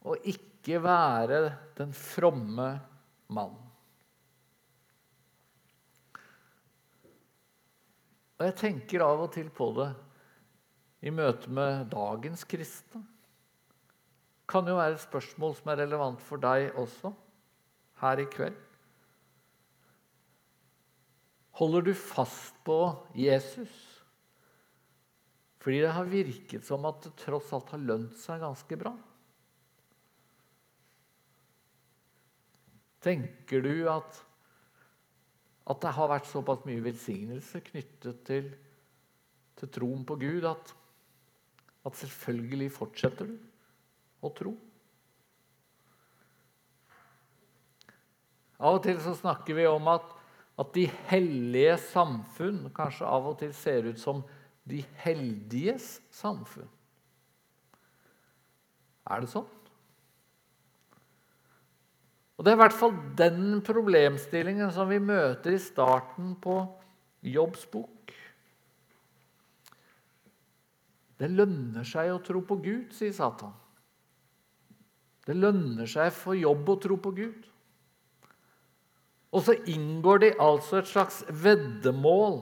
og 0.04 0.28
ikke 0.30 0.53
være 0.84 1.40
den 1.76 1.92
fromme 1.92 2.70
mann. 3.28 3.56
Og 8.40 8.48
jeg 8.48 8.56
tenker 8.60 9.04
av 9.04 9.26
og 9.26 9.32
til 9.36 9.50
på 9.54 9.70
det 9.78 9.90
i 11.04 11.12
møte 11.12 11.52
med 11.52 11.90
dagens 11.92 12.44
kristne. 12.48 13.04
Kan 14.48 14.68
jo 14.68 14.76
være 14.80 14.98
et 14.98 15.04
spørsmål 15.04 15.56
som 15.56 15.72
er 15.72 15.82
relevant 15.84 16.24
for 16.24 16.40
deg 16.44 16.76
også 16.80 17.14
her 18.02 18.20
i 18.24 18.28
kveld. 18.32 18.60
Holder 21.60 21.86
du 21.86 21.94
fast 21.96 22.58
på 22.66 22.78
Jesus? 23.16 23.72
Fordi 25.64 25.80
det 25.86 25.94
har 25.96 26.10
virket 26.12 26.66
som 26.68 26.84
at 26.90 27.06
det 27.06 27.14
tross 27.22 27.52
alt 27.56 27.72
har 27.72 27.84
lønt 27.84 28.16
seg 28.20 28.42
ganske 28.44 28.80
bra. 28.80 28.92
Tenker 33.04 33.64
du 33.66 33.88
at, 33.92 34.20
at 35.68 35.82
det 35.84 35.96
har 35.98 36.12
vært 36.12 36.30
såpass 36.30 36.64
mye 36.68 36.84
velsignelse 36.86 37.64
knyttet 37.68 38.22
til, 38.28 38.52
til 39.60 39.72
troen 39.76 40.06
på 40.08 40.18
Gud 40.22 40.48
at, 40.48 40.76
at 41.84 42.00
selvfølgelig 42.00 42.70
fortsetter 42.76 43.28
du 43.34 43.36
å 44.24 44.32
tro? 44.36 44.54
Av 48.64 48.78
og 48.78 48.84
til 48.86 49.00
så 49.04 49.16
snakker 49.18 49.58
vi 49.58 49.66
om 49.68 49.90
at, 49.92 50.06
at 50.60 50.70
de 50.76 50.86
hellige 51.10 51.76
samfunn 51.90 52.70
kanskje 52.76 53.10
av 53.10 53.28
og 53.34 53.42
til 53.42 53.52
ser 53.58 53.90
ut 53.90 54.00
som 54.00 54.22
de 54.64 54.80
heldiges 55.04 55.98
samfunn. 56.14 56.70
Er 59.12 59.24
det 59.24 59.34
sånn? 59.34 59.50
Og 62.44 62.48
Det 62.50 62.52
er 62.52 62.58
i 62.58 62.60
hvert 62.60 62.76
fall 62.76 62.96
den 63.16 63.62
problemstillingen 63.64 64.72
som 64.76 64.90
vi 64.92 64.98
møter 65.00 65.54
i 65.56 65.60
starten 65.64 66.34
på 66.44 66.58
Jobbs 67.24 67.62
bok. 67.72 68.12
Det 71.16 71.30
lønner 71.32 71.88
seg 71.88 72.12
å 72.12 72.20
tro 72.20 72.42
på 72.44 72.58
Gud, 72.66 72.92
sier 72.92 73.16
Satan. 73.16 73.56
Det 75.24 75.38
lønner 75.40 75.88
seg 75.88 76.12
for 76.12 76.36
jobb 76.36 76.68
å 76.68 76.78
tro 76.84 77.00
på 77.00 77.16
Gud. 77.16 77.48
Og 79.32 79.48
så 79.48 79.56
inngår 79.64 80.26
de 80.26 80.34
altså 80.36 80.82
et 80.82 80.92
slags 80.92 81.24
veddemål 81.32 82.42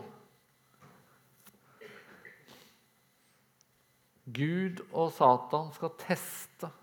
Gud 4.33 4.81
og 4.89 5.13
Satan 5.13 5.69
skal 5.77 5.93
teste 6.01 6.73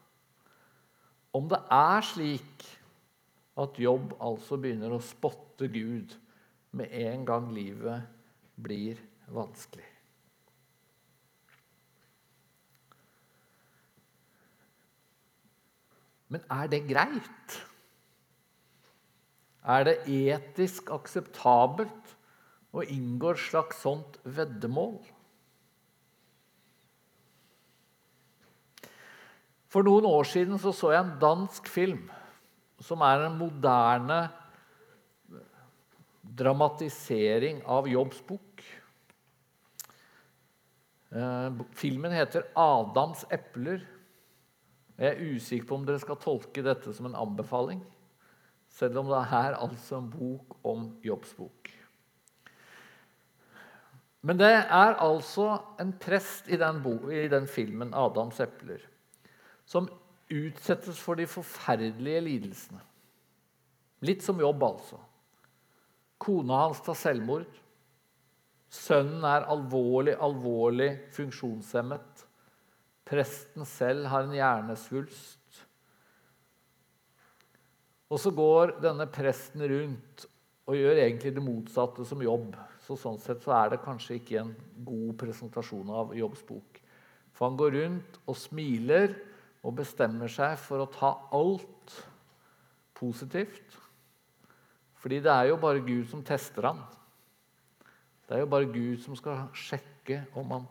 om 1.34 1.50
det 1.50 1.64
er 1.66 2.12
slik 2.14 2.77
at 3.58 3.78
Jobb 3.82 4.14
altså 4.22 4.58
begynner 4.60 4.94
å 4.94 5.02
spotte 5.02 5.66
Gud 5.72 6.14
med 6.78 6.92
en 6.94 7.24
gang 7.26 7.48
livet 7.54 8.06
blir 8.58 9.00
vanskelig. 9.34 9.86
Men 16.28 16.44
er 16.52 16.68
det 16.68 16.84
greit? 16.88 17.58
Er 19.68 19.84
det 19.88 19.96
etisk 20.12 20.92
akseptabelt 20.92 22.14
å 22.76 22.84
inngå 22.84 23.32
et 23.32 23.40
slags 23.42 23.80
sånt 23.84 24.20
veddemål? 24.24 25.00
For 29.68 29.84
noen 29.84 30.06
år 30.08 30.28
siden 30.28 30.60
så, 30.60 30.72
så 30.72 30.92
jeg 30.94 31.04
en 31.04 31.16
dansk 31.20 31.68
film 31.68 32.06
som 32.80 33.02
er 33.02 33.26
en 33.26 33.38
moderne 33.38 34.20
dramatisering 36.38 37.62
av 37.66 37.88
Jobbs 37.90 38.20
bok. 38.26 38.64
Eh, 41.10 41.52
filmen 41.72 42.12
heter 42.12 42.44
'Adams 42.54 43.24
epler'. 43.30 43.86
Jeg 44.98 45.14
er 45.14 45.36
usikker 45.36 45.66
på 45.66 45.74
om 45.74 45.86
dere 45.86 45.98
skal 45.98 46.16
tolke 46.16 46.62
dette 46.62 46.92
som 46.92 47.06
en 47.06 47.14
anbefaling, 47.14 47.82
selv 48.68 48.98
om 48.98 49.06
det 49.06 49.32
er 49.32 49.54
altså 49.54 49.96
en 49.96 50.10
bok 50.10 50.56
om 50.64 50.98
Jobbs 51.02 51.34
bok. 51.34 51.70
Men 54.22 54.36
det 54.36 54.50
er 54.50 54.98
altså 54.98 55.62
en 55.80 55.92
prest 55.92 56.48
i 56.48 56.56
den, 56.56 56.82
i 57.10 57.28
den 57.28 57.46
filmen, 57.46 57.94
'Adams 57.94 58.40
epler' 58.40 58.86
som 59.68 59.88
utsettes 60.28 61.00
for 61.00 61.18
de 61.18 61.26
forferdelige 61.28 62.20
lidelsene. 62.26 62.80
Litt 64.04 64.22
som 64.22 64.38
jobb, 64.40 64.62
altså. 64.62 65.00
Kona 66.18 66.64
hans 66.64 66.82
tar 66.84 66.98
selvmord. 66.98 67.48
Sønnen 68.68 69.24
er 69.24 69.48
alvorlig, 69.48 70.14
alvorlig 70.20 70.90
funksjonshemmet. 71.16 72.24
Presten 73.08 73.64
selv 73.66 74.10
har 74.12 74.26
en 74.26 74.36
hjernesvulst. 74.36 75.62
Og 78.08 78.20
så 78.20 78.32
går 78.32 78.78
denne 78.82 79.08
presten 79.12 79.64
rundt 79.68 80.26
og 80.68 80.76
gjør 80.76 81.00
egentlig 81.00 81.32
det 81.36 81.44
motsatte 81.44 82.04
som 82.08 82.22
jobb. 82.24 82.52
Så 82.84 82.96
sånn 83.00 83.18
sett 83.20 83.40
så 83.44 83.54
er 83.56 83.72
det 83.72 83.82
kanskje 83.84 84.18
ikke 84.18 84.42
en 84.42 84.52
god 84.84 85.16
presentasjon 85.20 85.90
av 85.92 86.12
Jobbs 86.16 86.44
bok. 86.48 86.80
For 87.36 87.48
han 87.48 87.58
går 87.60 87.74
rundt 87.76 88.20
og 88.26 88.36
smiler 88.36 89.14
og 89.66 89.74
bestemmer 89.80 90.30
seg 90.30 90.56
for 90.62 90.82
å 90.82 90.90
ta 90.92 91.12
alt 91.34 91.96
positivt. 92.98 93.76
Fordi 94.98 95.20
det 95.22 95.32
er 95.32 95.50
jo 95.50 95.58
bare 95.62 95.84
Gud 95.86 96.06
som 96.10 96.24
tester 96.26 96.70
han. 96.70 96.80
Det 98.28 98.36
er 98.36 98.44
jo 98.44 98.50
bare 98.50 98.70
Gud 98.70 99.00
som 99.02 99.16
skal 99.18 99.46
sjekke 99.56 100.22
om 100.38 100.50
han 100.56 100.66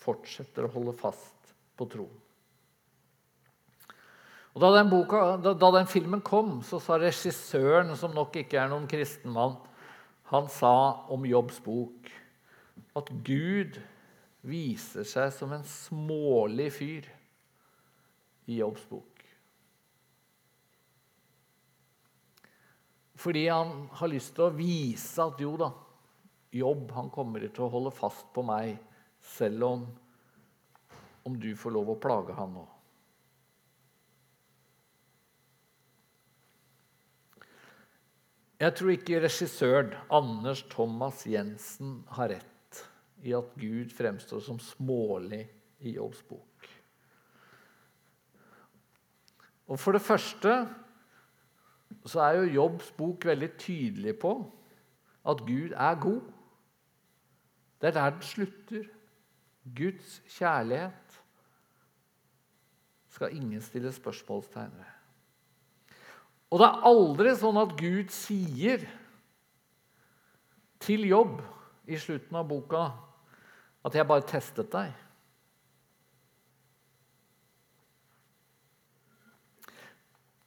fortsetter 0.00 0.66
å 0.66 0.72
holde 0.74 0.94
fast 0.96 1.54
på 1.76 1.88
troen. 1.90 2.18
Og 4.50 4.62
da 4.64 4.72
den, 4.74 4.88
boka, 4.90 5.36
da, 5.38 5.52
da 5.54 5.68
den, 5.76 5.86
filmen 5.86 6.22
kom, 6.26 6.56
så 6.66 6.80
sa 6.82 6.96
regissøren, 6.98 7.92
som 7.96 8.14
nok 8.16 8.34
ikke 8.40 8.58
er 8.58 8.70
noen 8.70 8.88
kristen 8.90 9.30
mann, 9.30 9.54
han 10.30 10.48
sa 10.50 11.06
om 11.10 11.26
Jobbs 11.26 11.60
bok 11.62 12.10
at 12.98 13.10
Gud 13.26 13.78
viser 14.46 15.06
seg 15.06 15.30
som 15.34 15.54
en 15.54 15.66
smålig 15.66 16.70
fyr 16.74 17.06
i 18.50 18.58
Jobbs 18.58 18.82
bok. 18.90 19.22
Fordi 23.20 23.46
han 23.48 23.86
har 24.00 24.10
lyst 24.10 24.32
til 24.34 24.46
å 24.48 24.56
vise 24.56 25.22
at 25.22 25.40
jo 25.42 25.54
da, 25.60 25.70
Jobb 26.50 26.90
han 26.96 27.12
kommer 27.14 27.44
til 27.46 27.66
å 27.66 27.70
holde 27.70 27.92
fast 27.94 28.26
på 28.34 28.42
meg 28.42 28.72
selv 29.36 29.66
om, 29.68 29.82
om 31.28 31.36
du 31.38 31.52
får 31.54 31.76
lov 31.76 31.92
å 31.92 31.98
plage 32.00 32.34
han 32.34 32.56
nå. 32.56 32.64
Jeg 38.60 38.76
tror 38.76 38.92
ikke 38.92 39.22
regissøren 39.22 39.94
Anders 40.12 40.64
Thomas 40.72 41.22
Jensen 41.28 42.00
har 42.16 42.34
rett 42.34 42.82
i 43.24 43.32
at 43.36 43.54
Gud 43.60 43.94
fremstår 43.94 44.42
som 44.44 44.58
smålig 44.60 45.46
i 45.80 45.94
Jobbs 45.94 46.20
bok. 46.28 46.49
Og 49.70 49.78
For 49.78 49.94
det 49.94 50.02
første 50.02 50.54
så 52.06 52.20
er 52.20 52.40
jo 52.40 52.54
Jobbs 52.54 52.90
bok 52.94 53.24
veldig 53.26 53.50
tydelig 53.58 54.16
på 54.18 54.32
at 55.30 55.42
Gud 55.46 55.74
er 55.76 56.00
god. 56.00 56.20
Det 57.80 57.88
er 57.88 57.94
der 57.96 58.10
den 58.10 58.22
slutter. 58.22 58.84
Guds 59.76 60.22
kjærlighet. 60.28 61.22
skal 63.10 63.36
ingen 63.36 63.60
stille 63.60 63.92
spørsmålstegn 63.92 64.70
ved. 64.76 64.90
Og 66.50 66.58
det 66.58 66.66
er 66.66 66.86
aldri 66.86 67.34
sånn 67.36 67.58
at 67.60 67.74
Gud 67.78 68.10
sier 68.14 68.86
til 70.80 71.04
jobb 71.08 71.42
i 71.90 71.98
slutten 71.98 72.36
av 72.36 72.48
boka 72.48 72.90
at 73.84 73.94
'jeg 73.94 74.06
bare 74.06 74.26
testet 74.26 74.70
deg'. 74.72 75.09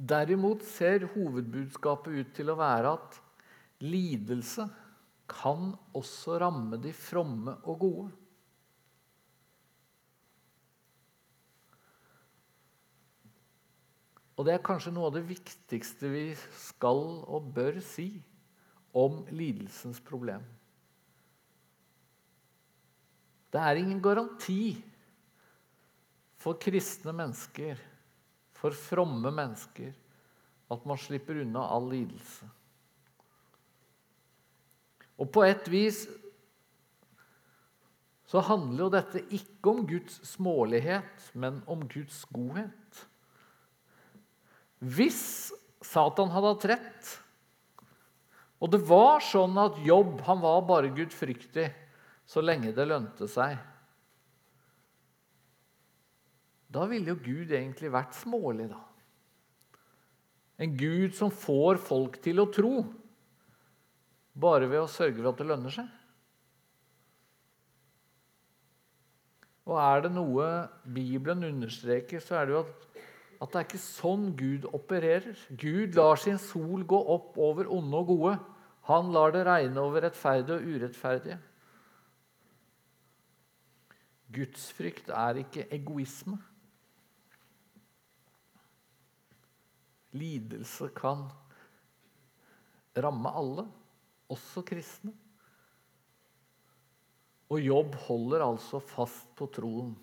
Derimot 0.03 0.63
ser 0.67 1.05
hovedbudskapet 1.13 2.17
ut 2.17 2.33
til 2.35 2.51
å 2.51 2.57
være 2.59 2.89
at 2.97 3.19
lidelse 3.83 4.65
kan 5.31 5.71
også 5.95 6.41
ramme 6.43 6.79
de 6.83 6.91
fromme 6.95 7.55
og 7.63 7.79
gode. 7.85 8.09
Og 14.33 14.47
det 14.47 14.55
er 14.55 14.65
kanskje 14.65 14.91
noe 14.91 15.07
av 15.07 15.15
det 15.15 15.27
viktigste 15.29 16.09
vi 16.11 16.25
skal 16.65 17.03
og 17.23 17.51
bør 17.55 17.79
si 17.85 18.09
om 18.97 19.21
lidelsens 19.31 20.01
problem. 20.03 20.43
Det 23.53 23.61
er 23.61 23.79
ingen 23.79 24.01
garanti 24.01 24.73
for 26.41 26.57
kristne 26.59 27.13
mennesker, 27.15 27.77
for 28.63 28.71
fromme 28.71 29.27
mennesker, 29.27 29.91
at 30.71 30.85
man 30.87 30.99
slipper 30.99 31.41
unna 31.41 31.65
all 31.75 31.89
lidelse. 31.91 32.47
Og 35.19 35.27
på 35.35 35.43
et 35.43 35.67
vis 35.67 36.05
så 38.31 38.41
handler 38.47 38.85
jo 38.85 38.93
dette 38.95 39.23
ikke 39.35 39.73
om 39.73 39.83
Guds 39.89 40.15
smålighet, 40.31 41.27
men 41.35 41.59
om 41.69 41.83
Guds 41.91 42.23
godhet. 42.31 43.03
Hvis 44.79 45.51
Satan 45.83 46.31
hadde 46.31 46.55
hatt 46.55 46.69
rett, 46.71 47.11
og 48.63 48.71
det 48.71 48.79
var 48.87 49.19
sånn 49.27 49.59
at 49.59 49.75
Jobb 49.83 50.23
han 50.23 50.39
var 50.39 50.63
bare 50.71 50.95
gudfryktig 50.95 51.67
så 52.23 52.39
lenge 52.39 52.71
det 52.71 52.87
lønte 52.87 53.27
seg 53.27 53.59
Da 56.73 56.87
ville 56.89 57.13
jo 57.13 57.19
Gud 57.21 57.53
egentlig 57.53 57.91
vært 57.93 58.15
smålig, 58.17 58.69
da. 58.71 58.81
En 60.63 60.75
Gud 60.77 61.13
som 61.17 61.33
får 61.33 61.79
folk 61.81 62.19
til 62.23 62.41
å 62.41 62.49
tro 62.53 62.75
bare 64.33 64.69
ved 64.69 64.81
å 64.81 64.89
sørge 64.89 65.19
for 65.19 65.29
at 65.31 65.41
det 65.41 65.49
lønner 65.49 65.73
seg. 65.73 65.89
Og 69.69 69.77
er 69.79 70.03
det 70.03 70.11
noe 70.13 70.47
Bibelen 70.95 71.45
understreker, 71.47 72.23
så 72.23 72.39
er 72.39 72.49
det 72.49 72.55
jo 72.55 72.63
at 72.65 72.89
at 73.43 73.51
det 73.51 73.59
er 73.59 73.65
ikke 73.67 73.81
sånn 73.83 74.27
Gud 74.39 74.65
opererer. 74.71 75.39
Gud 75.59 75.97
lar 75.97 76.19
sin 76.21 76.37
sol 76.39 76.85
gå 76.87 76.99
opp 77.11 77.35
over 77.41 77.67
onde 77.75 77.99
og 77.99 78.11
gode. 78.13 78.35
Han 78.87 79.11
lar 79.15 79.33
det 79.35 79.41
regne 79.47 79.83
over 79.83 80.05
rettferdige 80.05 80.61
og 80.61 80.69
urettferdige. 80.69 81.39
Gudsfrykt 84.33 85.11
er 85.11 85.41
ikke 85.43 85.67
egoisme. 85.75 86.39
Lidelse 90.13 90.89
kan 90.95 91.25
ramme 92.93 93.31
alle, 93.33 93.65
også 94.29 94.63
kristne. 94.65 95.13
Og 97.53 97.61
Jobb 97.61 97.95
holder 98.07 98.45
altså 98.45 98.81
fast 98.81 99.29
på 99.37 99.49
troen. 99.53 99.93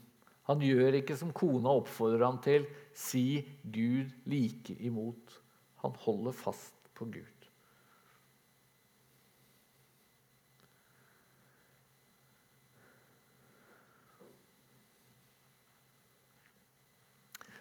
Han 0.50 0.62
gjør 0.62 0.98
ikke 0.98 1.16
som 1.18 1.30
kona 1.34 1.72
oppfordrer 1.78 2.26
ham 2.26 2.40
til, 2.42 2.66
si 2.94 3.42
Gud 3.62 4.10
like 4.30 4.74
imot. 4.82 5.36
Han 5.84 5.94
holder 6.04 6.34
fast 6.34 6.90
på 6.98 7.06
Gud. 7.06 7.36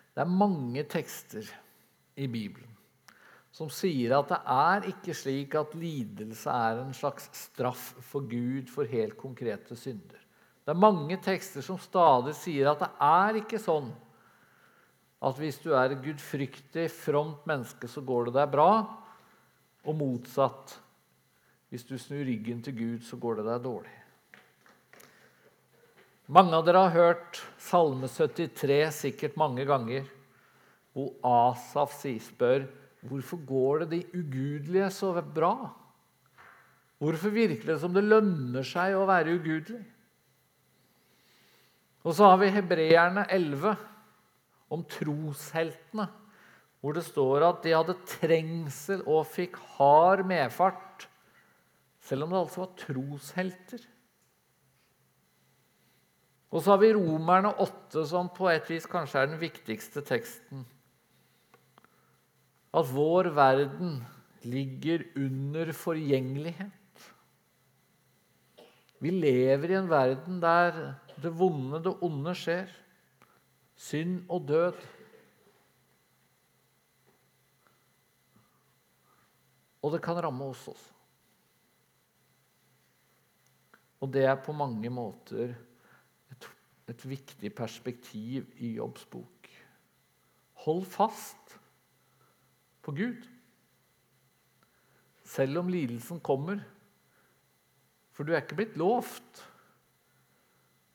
Det 0.10 0.26
er 0.26 0.32
mange 0.36 0.82
tekster 0.92 1.48
i 2.20 2.28
Bibelen 2.28 2.70
som 3.60 3.70
sier 3.74 4.14
at 4.16 4.30
det 4.30 4.40
er 4.54 4.90
ikke 4.92 5.16
slik 5.18 5.56
at 5.58 5.74
lidelse 5.78 6.54
er 6.54 6.84
en 6.84 6.94
slags 6.96 7.30
straff 7.36 7.92
for 8.12 8.28
Gud 8.30 8.70
for 8.72 8.88
helt 8.88 9.18
konkrete 9.20 9.78
synder. 9.78 10.20
Det 10.64 10.76
er 10.76 10.80
mange 10.80 11.18
tekster 11.24 11.66
som 11.66 11.80
stadig 11.82 12.36
sier 12.38 12.70
at 12.70 12.84
det 12.84 12.92
er 13.04 13.40
ikke 13.42 13.62
sånn 13.62 13.90
at 15.20 15.40
hvis 15.42 15.58
du 15.60 15.74
er 15.76 15.92
et 15.92 16.04
gudfryktig, 16.04 16.86
fromt 16.94 17.44
menneske, 17.50 17.90
så 17.92 18.00
går 18.06 18.30
det 18.30 18.38
deg 18.38 18.54
bra, 18.54 18.70
og 19.84 19.98
motsatt. 20.00 20.78
Hvis 21.68 21.84
du 21.90 21.98
snur 22.00 22.24
ryggen 22.24 22.62
til 22.64 22.78
Gud, 22.78 23.02
så 23.04 23.20
går 23.20 23.42
det 23.42 23.50
deg 23.50 23.66
dårlig. 23.66 23.96
Mange 26.32 26.56
av 26.56 26.64
dere 26.64 26.86
har 26.86 26.96
hørt 26.96 27.42
Salme 27.60 28.08
73 28.08 28.80
sikkert 29.02 29.36
mange 29.42 29.66
ganger, 29.68 30.08
hvor 30.96 31.14
Asaf 31.26 31.94
sier, 32.00 32.22
spør 32.24 32.66
hvorfor 33.08 33.40
går 33.48 33.84
det 33.84 33.90
de 33.94 34.20
ugudelige 34.20 34.90
så 34.92 35.14
bra? 35.24 35.54
Hvorfor 37.00 37.32
virker 37.32 37.74
det 37.74 37.80
som 37.80 37.94
det 37.96 38.04
lønner 38.04 38.66
seg 38.68 38.98
å 38.98 39.06
være 39.08 39.38
ugudelig? 39.38 39.84
Og 42.04 42.16
så 42.16 42.32
har 42.32 42.40
vi 42.42 42.52
Hebreerne 42.52 43.26
11 43.32 43.76
om 44.74 44.84
trosheltene, 44.88 46.08
hvor 46.80 46.96
det 46.96 47.04
står 47.08 47.46
at 47.48 47.64
de 47.64 47.76
hadde 47.76 47.98
trengsel 48.08 49.04
og 49.04 49.28
fikk 49.28 49.58
hard 49.76 50.24
medfart, 50.28 51.08
selv 52.04 52.26
om 52.26 52.34
det 52.34 52.42
altså 52.42 52.64
var 52.64 52.76
troshelter. 52.80 53.88
Og 56.50 56.64
så 56.64 56.74
har 56.74 56.82
vi 56.82 56.94
Romerne 56.96 57.52
8, 57.62 58.06
som 58.10 58.32
på 58.34 58.48
et 58.50 58.70
vis 58.72 58.88
kanskje 58.90 59.22
er 59.22 59.30
den 59.30 59.42
viktigste 59.42 60.02
teksten. 60.06 60.64
At 62.70 62.90
vår 62.94 63.32
verden 63.34 63.98
ligger 64.46 65.04
under 65.18 65.72
forgjengelighet. 65.74 66.76
Vi 69.00 69.12
lever 69.16 69.72
i 69.72 69.80
en 69.80 69.90
verden 69.90 70.42
der 70.44 70.78
det 71.20 71.32
vonde, 71.36 71.82
det 71.84 71.96
onde 72.04 72.36
skjer. 72.36 72.72
Synd 73.80 74.22
og 74.30 74.48
død. 74.48 74.80
Og 79.80 79.94
det 79.96 80.02
kan 80.04 80.20
ramme 80.20 80.50
oss 80.52 80.68
også. 80.68 80.96
Og 84.00 84.12
det 84.14 84.24
er 84.28 84.36
på 84.40 84.56
mange 84.56 84.92
måter 84.92 85.56
et, 86.32 86.50
et 86.88 87.06
viktig 87.08 87.52
perspektiv 87.56 88.48
i 88.64 88.76
Jobbs 88.78 89.06
bok. 89.12 89.50
Hold 90.66 90.86
fast 90.88 91.59
på 92.90 92.96
Gud. 92.98 93.26
Selv 95.30 95.62
om 95.62 95.70
lidelsen 95.70 96.20
kommer. 96.26 96.64
For 98.18 98.26
du 98.26 98.34
er 98.34 98.42
ikke 98.42 98.58
blitt 98.58 98.78
lovt 98.82 99.44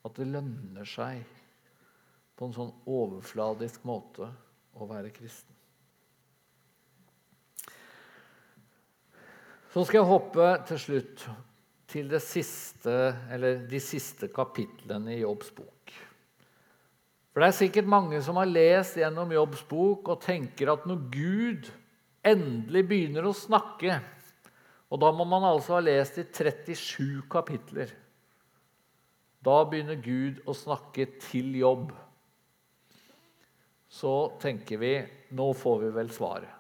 at 0.04 0.18
det 0.18 0.26
lønner 0.28 0.88
seg 0.88 1.22
på 2.35 2.48
en 2.48 2.57
sånn 2.57 2.72
overfladisk 2.90 3.87
måte 3.87 4.26
å 4.74 4.88
være 4.90 5.12
kristen. 5.14 5.54
Så 9.70 9.87
skal 9.87 10.02
jeg 10.02 10.11
hoppe 10.11 10.48
til 10.66 10.83
slutt 10.83 11.24
til 11.94 12.11
siste, 12.22 12.98
de 13.70 13.80
siste 13.83 14.28
kapitlene 14.35 15.14
i 15.14 15.22
Jobbs 15.22 15.54
bok. 15.54 15.95
For 17.34 17.42
Det 17.42 17.49
er 17.49 17.57
sikkert 17.59 17.88
mange 17.90 18.20
som 18.22 18.36
har 18.38 18.47
lest 18.47 18.99
gjennom 19.01 19.32
Jobbs 19.34 19.64
bok 19.66 20.12
og 20.12 20.20
tenker 20.22 20.70
at 20.70 20.84
når 20.86 21.01
Gud 21.11 21.70
endelig 22.27 22.85
begynner 22.89 23.27
å 23.29 23.37
snakke 23.37 24.01
Og 24.93 25.01
da 25.03 25.11
må 25.16 25.25
man 25.27 25.43
altså 25.49 25.75
ha 25.75 25.83
lest 25.83 26.20
i 26.20 26.25
37 26.29 27.25
kapitler. 27.31 27.91
Da 29.43 29.57
begynner 29.66 29.99
Gud 29.99 30.43
å 30.47 30.55
snakke 30.55 31.09
til 31.18 31.57
jobb. 31.59 31.89
Så 33.91 34.12
tenker 34.43 34.79
vi 34.79 34.93
nå 35.35 35.49
får 35.59 35.81
vi 35.83 35.91
vel 35.97 36.12
svaret. 36.14 36.53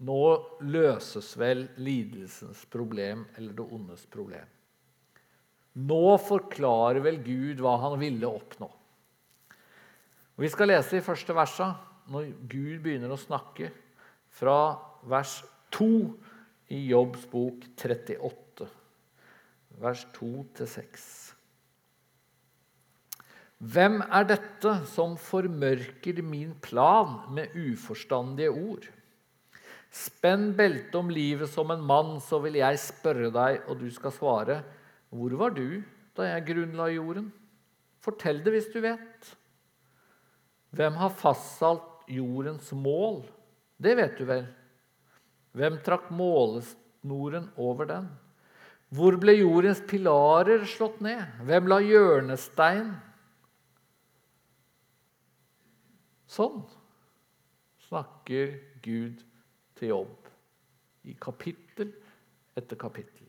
Nå 0.00 0.20
løses 0.64 1.34
vel 1.40 1.66
lidelsens 1.80 2.62
problem 2.72 3.26
eller 3.36 3.56
det 3.56 3.66
ondes 3.66 4.06
problem. 4.12 4.46
Nå 5.80 6.04
forklarer 6.24 7.02
vel 7.04 7.20
Gud 7.24 7.60
hva 7.60 7.76
han 7.84 7.98
ville 8.00 8.28
oppnå. 8.28 8.68
Vi 10.40 10.48
skal 10.48 10.72
lese 10.72 10.96
i 10.96 11.04
første 11.04 11.36
versa, 11.36 11.74
når 12.08 12.32
Gud 12.48 12.80
begynner 12.84 13.12
å 13.12 13.20
snakke, 13.20 13.72
fra 14.30 14.78
vers 15.10 15.40
2 15.74 15.90
i 16.70 16.84
Jobbs 16.88 17.26
bok 17.32 17.66
38 17.76 18.40
vers 19.80 20.04
2-6. 20.16 21.04
Hvem 23.60 24.00
er 24.06 24.24
dette 24.28 24.72
som 24.88 25.18
formørker 25.20 26.22
min 26.24 26.54
plan 26.64 27.18
med 27.34 27.52
uforstandige 27.56 28.52
ord? 28.52 28.86
Spenn 29.90 30.52
beltet 30.56 30.94
om 30.96 31.10
livet 31.12 31.50
som 31.50 31.72
en 31.74 31.82
mann, 31.82 32.14
så 32.22 32.38
vil 32.44 32.60
jeg 32.60 32.80
spørre 32.80 33.32
deg, 33.34 33.60
og 33.68 33.82
du 33.82 33.88
skal 33.92 34.14
svare. 34.14 34.60
Hvor 35.10 35.34
var 35.40 35.52
du 35.56 35.82
da 36.16 36.28
jeg 36.30 36.46
grunnla 36.52 36.88
jorden? 36.94 37.28
Fortell 38.00 38.40
det 38.44 38.54
hvis 38.54 38.70
du 38.72 38.80
vet. 38.84 39.32
Hvem 40.70 40.96
har 40.96 41.18
fastsatt 41.18 41.89
jordens 42.10 42.72
mål? 42.76 43.22
Det 43.80 43.94
vet 43.98 44.18
du 44.18 44.26
vel. 44.28 44.48
Hvem 45.56 45.78
trakk 45.84 46.10
målesnoren 46.14 47.48
over 47.58 47.88
den? 47.90 48.10
Hvor 48.90 49.14
ble 49.22 49.36
jordens 49.38 49.80
pilarer 49.86 50.66
slått 50.66 50.98
ned? 51.04 51.22
Hvem 51.46 51.70
la 51.70 51.78
hjørnestein? 51.84 52.92
Sånn 56.30 56.62
snakker 57.88 58.54
Gud 58.82 59.22
til 59.78 59.94
jobb 59.94 60.30
i 61.10 61.16
kapittel 61.18 61.90
etter 62.58 62.78
kapittel. 62.78 63.19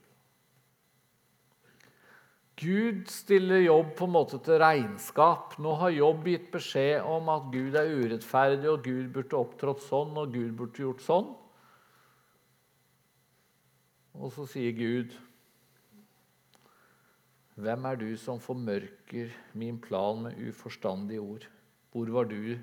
Gud 2.62 3.08
stiller 3.10 3.64
jobb 3.64 3.94
på 3.98 4.06
en 4.06 4.14
måte 4.14 4.38
til 4.44 4.60
regnskap. 4.62 5.56
Nå 5.58 5.74
har 5.80 5.94
jobb 5.96 6.28
gitt 6.30 6.50
beskjed 6.52 7.02
om 7.02 7.30
at 7.32 7.48
Gud 7.50 7.74
er 7.78 7.90
urettferdig, 7.90 8.68
og 8.70 8.84
Gud 8.86 9.08
burde 9.14 9.38
opptrådt 9.40 9.82
sånn, 9.82 10.12
og 10.20 10.30
Gud 10.34 10.52
burde 10.60 10.84
gjort 10.84 11.02
sånn. 11.02 11.32
Og 14.20 14.30
så 14.34 14.46
sier 14.46 14.72
Gud, 14.76 15.16
'Hvem 17.56 17.84
er 17.84 17.96
du 17.96 18.16
som 18.16 18.38
formørker 18.40 19.32
min 19.54 19.78
plan 19.78 20.22
med 20.22 20.38
uforstandige 20.48 21.20
ord?' 21.20 21.48
'Hvor 21.92 22.12
var 22.12 22.24
du 22.24 22.58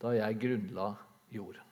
da 0.00 0.12
jeg 0.14 0.38
grunnla 0.38 0.96
jorden?' 1.32 1.66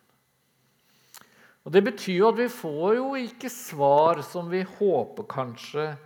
Og 1.65 1.73
Det 1.73 1.85
betyr 1.85 2.17
jo 2.17 2.29
at 2.29 2.39
vi 2.39 2.49
får 2.49 2.95
jo 2.95 3.15
ikke 3.15 3.51
svar 3.51 4.23
som 4.23 4.51
vi 4.51 4.63
håper 4.63 5.27
kanskje 5.27 5.99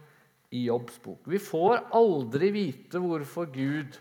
i 0.50 0.64
Jobbs 0.66 0.98
bok. 1.02 1.22
Vi 1.30 1.38
får 1.38 1.84
aldri 1.94 2.50
vite 2.54 3.00
hvorfor 3.02 3.50
Gud 3.54 3.98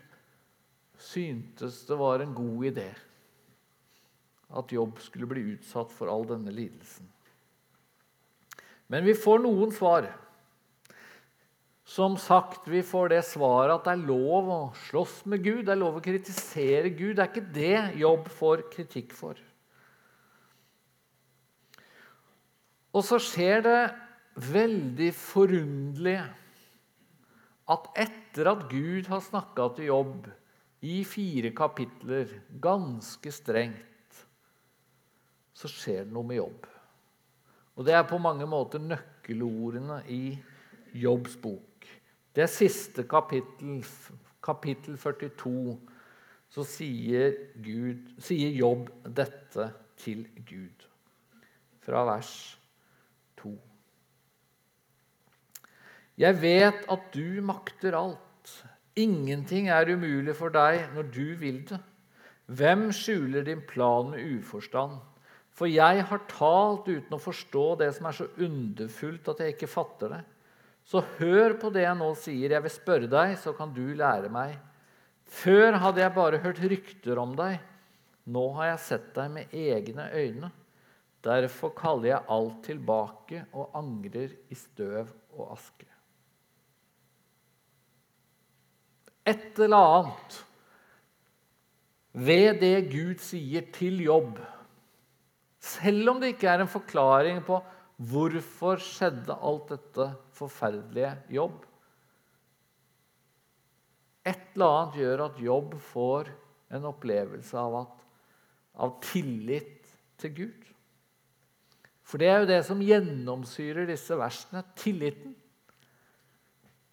syntes 1.00 1.84
det 1.88 1.96
var 1.96 2.20
en 2.20 2.34
god 2.36 2.66
idé 2.72 2.88
at 4.50 4.72
Jobb 4.74 4.98
skulle 5.02 5.28
bli 5.30 5.44
utsatt 5.54 5.92
for 5.94 6.10
all 6.10 6.26
denne 6.26 6.52
lidelsen. 6.52 7.06
Men 8.90 9.06
vi 9.06 9.14
får 9.14 9.38
noen 9.44 9.70
svar. 9.70 10.08
Som 11.86 12.16
sagt, 12.18 12.66
vi 12.70 12.82
får 12.86 13.12
det 13.12 13.22
svaret 13.26 13.76
at 13.76 13.86
det 13.86 13.94
er 13.96 14.08
lov 14.10 14.50
å 14.50 14.58
slåss 14.88 15.24
med 15.30 15.42
Gud, 15.42 15.64
det 15.66 15.74
er 15.74 15.80
lov 15.80 15.98
å 15.98 16.02
kritisere 16.02 16.90
Gud. 16.90 17.16
Det 17.18 17.24
er 17.24 17.30
ikke 17.30 17.54
det 17.54 18.02
Jobb 18.02 18.28
får 18.34 18.66
kritikk 18.74 19.14
for. 19.14 19.38
Og 22.90 23.06
så 23.06 23.20
skjer 23.22 23.62
det 23.66 23.80
veldig 24.36 25.10
forunderlig 25.16 26.18
at 27.70 27.88
etter 28.02 28.50
at 28.50 28.66
Gud 28.70 29.08
har 29.10 29.22
snakka 29.22 29.68
til 29.76 29.90
Jobb 29.90 30.28
i 30.86 31.02
fire 31.04 31.52
kapitler, 31.54 32.30
ganske 32.62 33.32
strengt, 33.34 34.22
så 35.52 35.68
skjer 35.68 36.06
det 36.06 36.14
noe 36.14 36.26
med 36.26 36.40
Jobb. 36.40 36.68
Og 37.76 37.86
det 37.86 37.94
er 37.96 38.06
på 38.08 38.18
mange 38.20 38.46
måter 38.48 38.82
nøkkelordene 38.82 40.00
i 40.10 40.34
Jobbs 40.98 41.36
bok. 41.40 41.86
Det 42.34 42.46
siste 42.50 43.04
kapittel, 43.08 43.80
kapittel 44.42 44.98
42. 44.98 45.76
Så 46.50 46.64
sier, 46.66 47.36
Gud, 47.62 48.08
sier 48.18 48.50
Jobb 48.56 48.88
dette 49.06 49.68
til 50.00 50.24
Gud. 50.48 50.88
Fra 51.84 52.02
vers 52.08 52.32
2. 52.56 52.59
Jeg 56.18 56.40
vet 56.42 56.88
at 56.90 57.12
du 57.14 57.40
makter 57.44 57.94
alt. 57.98 58.54
Ingenting 58.98 59.70
er 59.70 59.92
umulig 59.92 60.34
for 60.36 60.52
deg 60.52 60.90
når 60.96 61.12
du 61.14 61.26
vil 61.38 61.62
det. 61.68 61.78
Hvem 62.50 62.88
skjuler 62.94 63.46
din 63.46 63.62
plan 63.62 64.10
med 64.10 64.40
uforstand? 64.40 64.98
For 65.54 65.70
jeg 65.70 66.02
har 66.08 66.26
talt 66.30 66.88
uten 66.88 67.14
å 67.14 67.22
forstå 67.22 67.64
det 67.82 67.90
som 67.96 68.08
er 68.08 68.16
så 68.16 68.26
underfullt 68.40 69.28
at 69.30 69.42
jeg 69.44 69.54
ikke 69.54 69.70
fatter 69.70 70.14
det. 70.16 70.20
Så 70.88 71.02
hør 71.18 71.54
på 71.60 71.70
det 71.70 71.84
jeg 71.84 71.98
nå 72.00 72.08
sier. 72.18 72.56
Jeg 72.56 72.64
vil 72.64 72.74
spørre 72.74 73.10
deg, 73.10 73.36
så 73.38 73.52
kan 73.54 73.74
du 73.74 73.84
lære 73.94 74.30
meg. 74.32 74.56
Før 75.30 75.78
hadde 75.78 76.02
jeg 76.02 76.16
bare 76.16 76.40
hørt 76.42 76.62
rykter 76.64 77.20
om 77.22 77.36
deg. 77.38 77.60
Nå 78.30 78.46
har 78.56 78.72
jeg 78.72 78.82
sett 78.86 79.12
deg 79.14 79.30
med 79.36 79.54
egne 79.54 80.08
øyne. 80.10 80.50
Derfor 81.22 81.74
kaller 81.76 82.14
jeg 82.14 82.28
alt 82.32 82.60
tilbake 82.64 83.44
og 83.52 83.76
angrer 83.76 84.32
i 84.48 84.58
støv 84.58 85.12
og 85.36 85.52
aske. 85.58 85.89
Et 89.28 89.58
eller 89.60 89.76
annet 89.76 90.38
ved 92.12 92.60
det 92.62 92.90
Gud 92.90 93.20
sier 93.22 93.66
til 93.74 94.00
jobb, 94.02 94.38
selv 95.60 96.14
om 96.14 96.20
det 96.22 96.34
ikke 96.34 96.48
er 96.50 96.64
en 96.64 96.70
forklaring 96.70 97.42
på 97.46 97.60
hvorfor 98.10 98.80
skjedde 98.80 99.36
alt 99.36 99.74
dette 99.74 100.06
forferdelige 100.32 101.12
jobb 101.36 101.66
Et 104.24 104.54
eller 104.54 104.76
annet 104.76 104.96
gjør 105.00 105.22
at 105.26 105.38
jobb 105.40 105.74
får 105.90 106.30
en 106.76 106.86
opplevelse 106.90 107.56
av, 107.56 107.76
at, 107.82 108.02
av 108.84 108.98
tillit 109.04 109.88
til 110.20 110.34
Gud. 110.36 110.66
For 112.04 112.20
det 112.20 112.28
er 112.28 112.42
jo 112.42 112.50
det 112.50 112.60
som 112.66 112.82
gjennomsyrer 112.84 113.88
disse 113.88 114.16
versene 114.18 114.62
tilliten. 114.78 115.32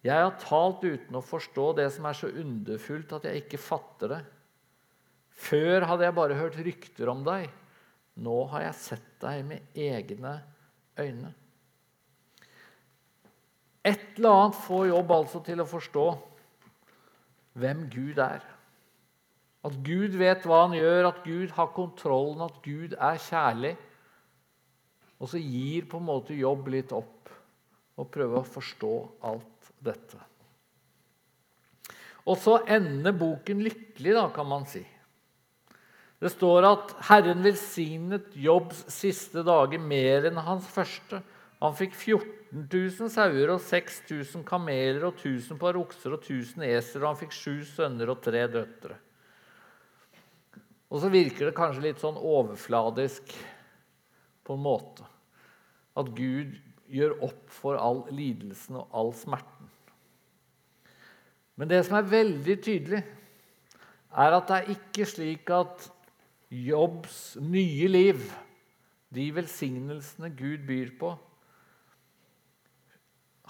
Jeg 0.08 0.24
har 0.24 0.36
talt 0.40 0.84
uten 0.86 1.18
å 1.18 1.24
forstå 1.24 1.70
det 1.76 1.88
som 1.92 2.06
er 2.08 2.16
så 2.16 2.30
underfullt 2.30 3.12
at 3.18 3.26
jeg 3.28 3.42
ikke 3.42 3.60
fatter 3.60 4.14
det. 4.14 4.20
Før 5.38 5.84
hadde 5.90 6.06
jeg 6.06 6.16
bare 6.16 6.38
hørt 6.38 6.56
rykter 6.64 7.10
om 7.12 7.20
deg. 7.26 7.50
Nå 8.18 8.38
har 8.54 8.64
jeg 8.64 8.78
sett 8.80 9.10
deg 9.22 9.44
med 9.46 9.76
egne 9.78 10.38
øyne. 10.98 11.34
Et 13.86 14.16
eller 14.16 14.34
annet 14.34 14.62
får 14.64 14.88
jobb 14.90 15.12
altså 15.14 15.42
til 15.44 15.62
å 15.62 15.68
forstå 15.68 16.06
hvem 17.58 17.84
Gud 17.92 18.18
er. 18.22 18.42
At 19.68 19.76
Gud 19.84 20.16
vet 20.18 20.46
hva 20.46 20.64
han 20.64 20.74
gjør, 20.76 21.10
at 21.10 21.22
Gud 21.26 21.52
har 21.56 21.70
kontrollen, 21.76 22.42
at 22.46 22.58
Gud 22.64 22.94
er 22.94 23.20
kjærlig. 23.22 23.74
Og 25.18 25.30
så 25.32 25.40
gir 25.42 25.86
på 25.90 26.00
en 26.00 26.08
måte 26.08 26.36
jobb 26.38 26.70
litt 26.72 26.94
opp 26.96 27.32
og 27.98 28.10
prøver 28.14 28.40
å 28.40 28.46
forstå 28.46 28.92
alt 29.26 29.57
dette. 29.84 30.20
Og 32.28 32.36
så 32.40 32.58
ender 32.68 33.16
boken 33.16 33.62
lykkelig, 33.64 34.14
da, 34.16 34.26
kan 34.34 34.48
man 34.48 34.66
si. 34.68 34.82
Det 36.18 36.32
står 36.34 36.66
at 36.66 36.94
Herren 37.08 37.44
velsignet 37.44 38.32
Jobbs 38.34 38.82
siste 38.90 39.44
dager 39.46 39.80
mer 39.80 40.26
enn 40.28 40.40
hans 40.42 40.66
første. 40.68 41.22
Han 41.62 41.76
fikk 41.78 41.94
14 41.94 42.66
000 42.70 43.12
sauer 43.12 43.52
og 43.54 43.62
6000 43.62 44.44
kameler 44.46 45.06
og 45.08 45.14
1000 45.18 45.60
par 45.60 45.78
okser 45.78 46.16
og 46.16 46.24
1000 46.24 46.66
esel, 46.68 47.04
og 47.04 47.12
han 47.12 47.20
fikk 47.22 47.36
sju 47.36 47.54
sønner 47.70 48.10
og 48.10 48.20
tre 48.24 48.44
døtre. 48.50 48.98
Og 50.88 51.02
så 51.02 51.10
virker 51.12 51.48
det 51.48 51.56
kanskje 51.56 51.84
litt 51.84 52.02
sånn 52.02 52.18
overfladisk 52.18 53.34
på 54.48 54.56
en 54.56 54.64
måte. 54.64 55.04
At 55.98 56.10
Gud 56.16 56.56
gjør 56.92 57.18
opp 57.28 57.44
for 57.52 57.78
all 57.80 58.04
lidelsen 58.14 58.78
og 58.80 58.96
all 58.96 59.12
smerten. 59.16 59.68
Men 61.58 61.70
det 61.70 61.82
som 61.86 61.98
er 61.98 62.10
veldig 62.10 62.56
tydelig, 62.62 63.00
er 64.08 64.36
at 64.36 64.48
det 64.48 64.58
er 64.58 64.74
ikke 64.76 65.06
slik 65.08 65.50
at 65.52 65.88
Jobbs 66.48 67.36
nye 67.44 67.88
liv, 67.90 68.22
de 69.12 69.26
velsignelsene 69.34 70.30
Gud 70.36 70.64
byr 70.68 70.92
på, 71.00 71.12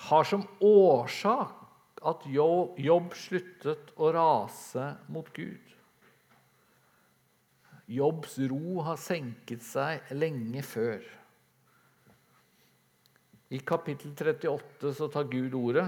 har 0.08 0.26
som 0.26 0.44
årsak 0.62 1.54
at 2.06 2.26
Jobb 2.30 3.14
sluttet 3.18 3.90
å 3.98 4.12
rase 4.14 4.92
mot 5.10 5.28
Gud. 5.34 5.74
Jobbs 7.88 8.36
ro 8.50 8.82
har 8.84 8.98
senket 9.00 9.64
seg 9.64 10.10
lenge 10.14 10.62
før. 10.66 11.00
I 13.48 13.60
kapittel 13.64 14.12
38 14.12 14.92
så 14.94 15.08
tar 15.08 15.28
Gud 15.30 15.54
ordet, 15.56 15.86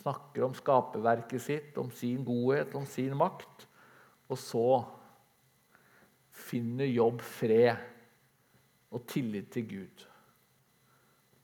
snakker 0.00 0.46
om 0.46 0.54
skaperverket 0.58 1.42
sitt, 1.42 1.78
om 1.78 1.90
sin 1.94 2.24
godhet, 2.26 2.74
om 2.74 2.86
sin 2.86 3.14
makt. 3.18 3.66
Og 4.28 4.38
så 4.38 4.66
finner 6.48 6.90
Jobb 6.90 7.22
fred 7.24 7.78
og 8.94 9.04
tillit 9.10 9.50
til 9.54 9.68
Gud. 9.70 10.06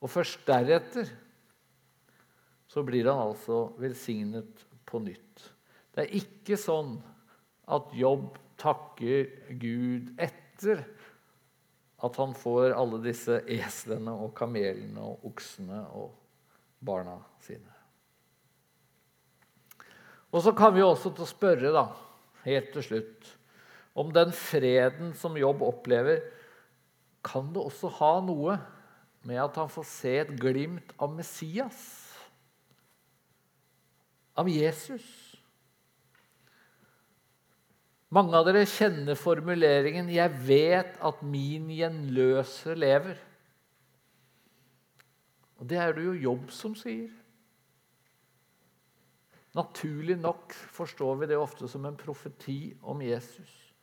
Og 0.03 0.11
først 0.11 0.43
deretter 0.47 1.09
så 2.69 2.83
blir 2.83 3.07
han 3.07 3.31
altså 3.31 3.69
velsignet 3.79 4.65
på 4.85 4.99
nytt. 5.05 5.45
Det 5.95 6.05
er 6.05 6.17
ikke 6.19 6.59
sånn 6.59 6.97
at 7.71 7.93
Jobb 7.95 8.35
takker 8.61 9.31
Gud 9.61 10.11
etter 10.21 10.83
at 12.05 12.19
han 12.21 12.35
får 12.37 12.75
alle 12.77 13.01
disse 13.05 13.41
eslene 13.51 14.13
og 14.27 14.35
kamelene 14.37 15.01
og 15.01 15.25
oksene 15.31 15.81
og 15.97 16.13
barna 16.85 17.17
sine. 17.45 17.71
Og 20.35 20.43
så 20.43 20.53
kan 20.57 20.75
vi 20.75 20.83
også 20.83 21.13
til 21.15 21.25
å 21.25 21.31
spørre, 21.31 21.71
da, 21.73 21.87
helt 22.45 22.73
til 22.75 22.85
slutt, 22.85 23.29
om 23.95 24.11
den 24.13 24.33
freden 24.35 25.13
som 25.17 25.39
Jobb 25.39 25.63
opplever, 25.63 26.25
kan 27.25 27.53
det 27.55 27.63
også 27.63 27.93
ha 28.01 28.15
noe 28.27 28.59
med 29.25 29.39
at 29.41 29.57
han 29.57 29.71
får 29.73 29.87
se 29.89 30.17
et 30.25 30.33
glimt 30.37 30.91
av 31.01 31.15
Messias, 31.15 31.79
av 34.35 34.51
Jesus. 34.51 35.07
Mange 38.15 38.37
av 38.39 38.45
dere 38.47 38.63
kjenner 38.69 39.17
formuleringen 39.19 40.07
'Jeg 40.13 40.31
vet 40.47 40.99
at 41.03 41.23
min 41.23 41.67
gjenløser 41.67 42.79
lever'. 42.79 43.19
Og 45.59 45.67
Det 45.67 45.79
er 45.79 45.93
det 45.93 46.05
jo 46.05 46.13
Jobb 46.13 46.51
som 46.51 46.75
sier. 46.75 47.11
Naturlig 49.55 50.19
nok 50.19 50.53
forstår 50.53 51.19
vi 51.19 51.27
det 51.27 51.39
ofte 51.39 51.69
som 51.69 51.85
en 51.87 51.97
profeti 51.97 52.77
om 52.83 53.03
Jesus. 53.03 53.75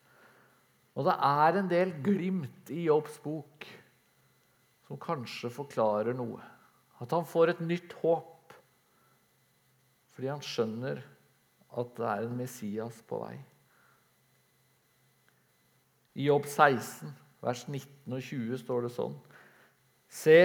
Og 0.96 1.06
det 1.08 1.16
er 1.16 1.58
en 1.58 1.68
del 1.68 1.92
glimt 2.04 2.70
i 2.70 2.86
Jobbs 2.88 3.20
bok 3.24 3.68
som 4.88 5.00
kanskje 5.00 5.52
forklarer 5.52 6.16
noe. 6.16 6.42
At 7.02 7.12
han 7.12 7.26
får 7.26 7.50
et 7.50 7.62
nytt 7.64 7.94
håp 8.04 8.54
fordi 10.12 10.28
han 10.28 10.44
skjønner 10.44 11.00
at 11.80 11.96
det 11.96 12.06
er 12.06 12.28
en 12.28 12.38
Messias 12.38 13.00
på 13.08 13.24
vei. 13.24 13.38
I 16.16 16.28
Jobb 16.28 16.46
16, 16.46 17.14
vers 17.42 17.64
19 17.68 18.16
og 18.16 18.26
20 18.26 18.60
står 18.62 18.86
det 18.86 18.94
sånn 18.96 19.16
Se, 20.12 20.40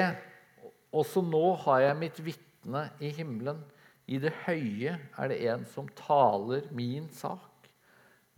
også 0.94 1.24
nå 1.26 1.42
har 1.64 1.80
jeg 1.82 1.98
mitt 1.98 2.20
vitne 2.22 2.84
i 3.02 3.10
himmelen. 3.16 3.58
I 4.06 4.20
det 4.22 4.30
høye 4.44 4.94
er 4.94 5.32
det 5.32 5.40
en 5.50 5.64
som 5.66 5.88
taler 5.98 6.68
min 6.70 7.08
sak. 7.10 7.66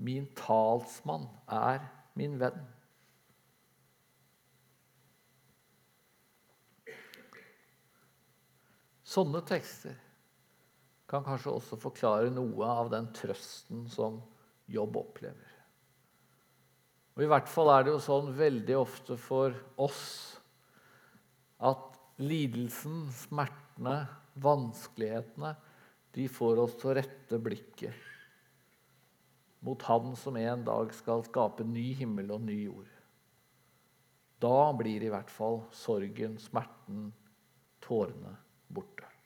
Min 0.00 0.24
talsmann 0.38 1.26
er 1.52 1.82
min 2.16 2.38
venn. 2.40 2.62
Sånne 9.08 9.40
tekster 9.48 9.96
kan 11.08 11.24
kanskje 11.24 11.52
også 11.52 11.78
forklare 11.80 12.32
noe 12.32 12.66
av 12.68 12.90
den 12.92 13.12
trøsten 13.16 13.86
som 13.92 14.20
Jobb 14.68 14.98
opplever. 15.00 15.47
Og 17.18 17.24
I 17.24 17.30
hvert 17.32 17.48
fall 17.50 17.72
er 17.74 17.82
det 17.82 17.90
jo 17.96 18.02
sånn 18.02 18.28
veldig 18.38 18.74
ofte 18.78 19.16
for 19.18 19.56
oss 19.82 20.02
at 21.58 21.96
lidelsen, 22.22 23.08
smertene, 23.10 24.04
vanskelighetene, 24.38 25.50
de 26.14 26.28
får 26.30 26.62
oss 26.62 26.78
til 26.78 26.92
å 26.92 26.94
rette 27.00 27.40
blikket 27.42 28.06
mot 29.66 29.82
Han 29.90 30.14
som 30.14 30.38
en 30.38 30.62
dag 30.62 30.94
skal 30.94 31.26
skape 31.26 31.66
ny 31.66 31.88
himmel 31.98 32.30
og 32.36 32.46
ny 32.46 32.60
jord. 32.68 32.86
Da 34.38 34.70
blir 34.78 35.02
i 35.02 35.10
hvert 35.10 35.34
fall 35.34 35.64
sorgen, 35.74 36.38
smerten, 36.38 37.08
tårene 37.82 38.36
borte. 38.70 39.17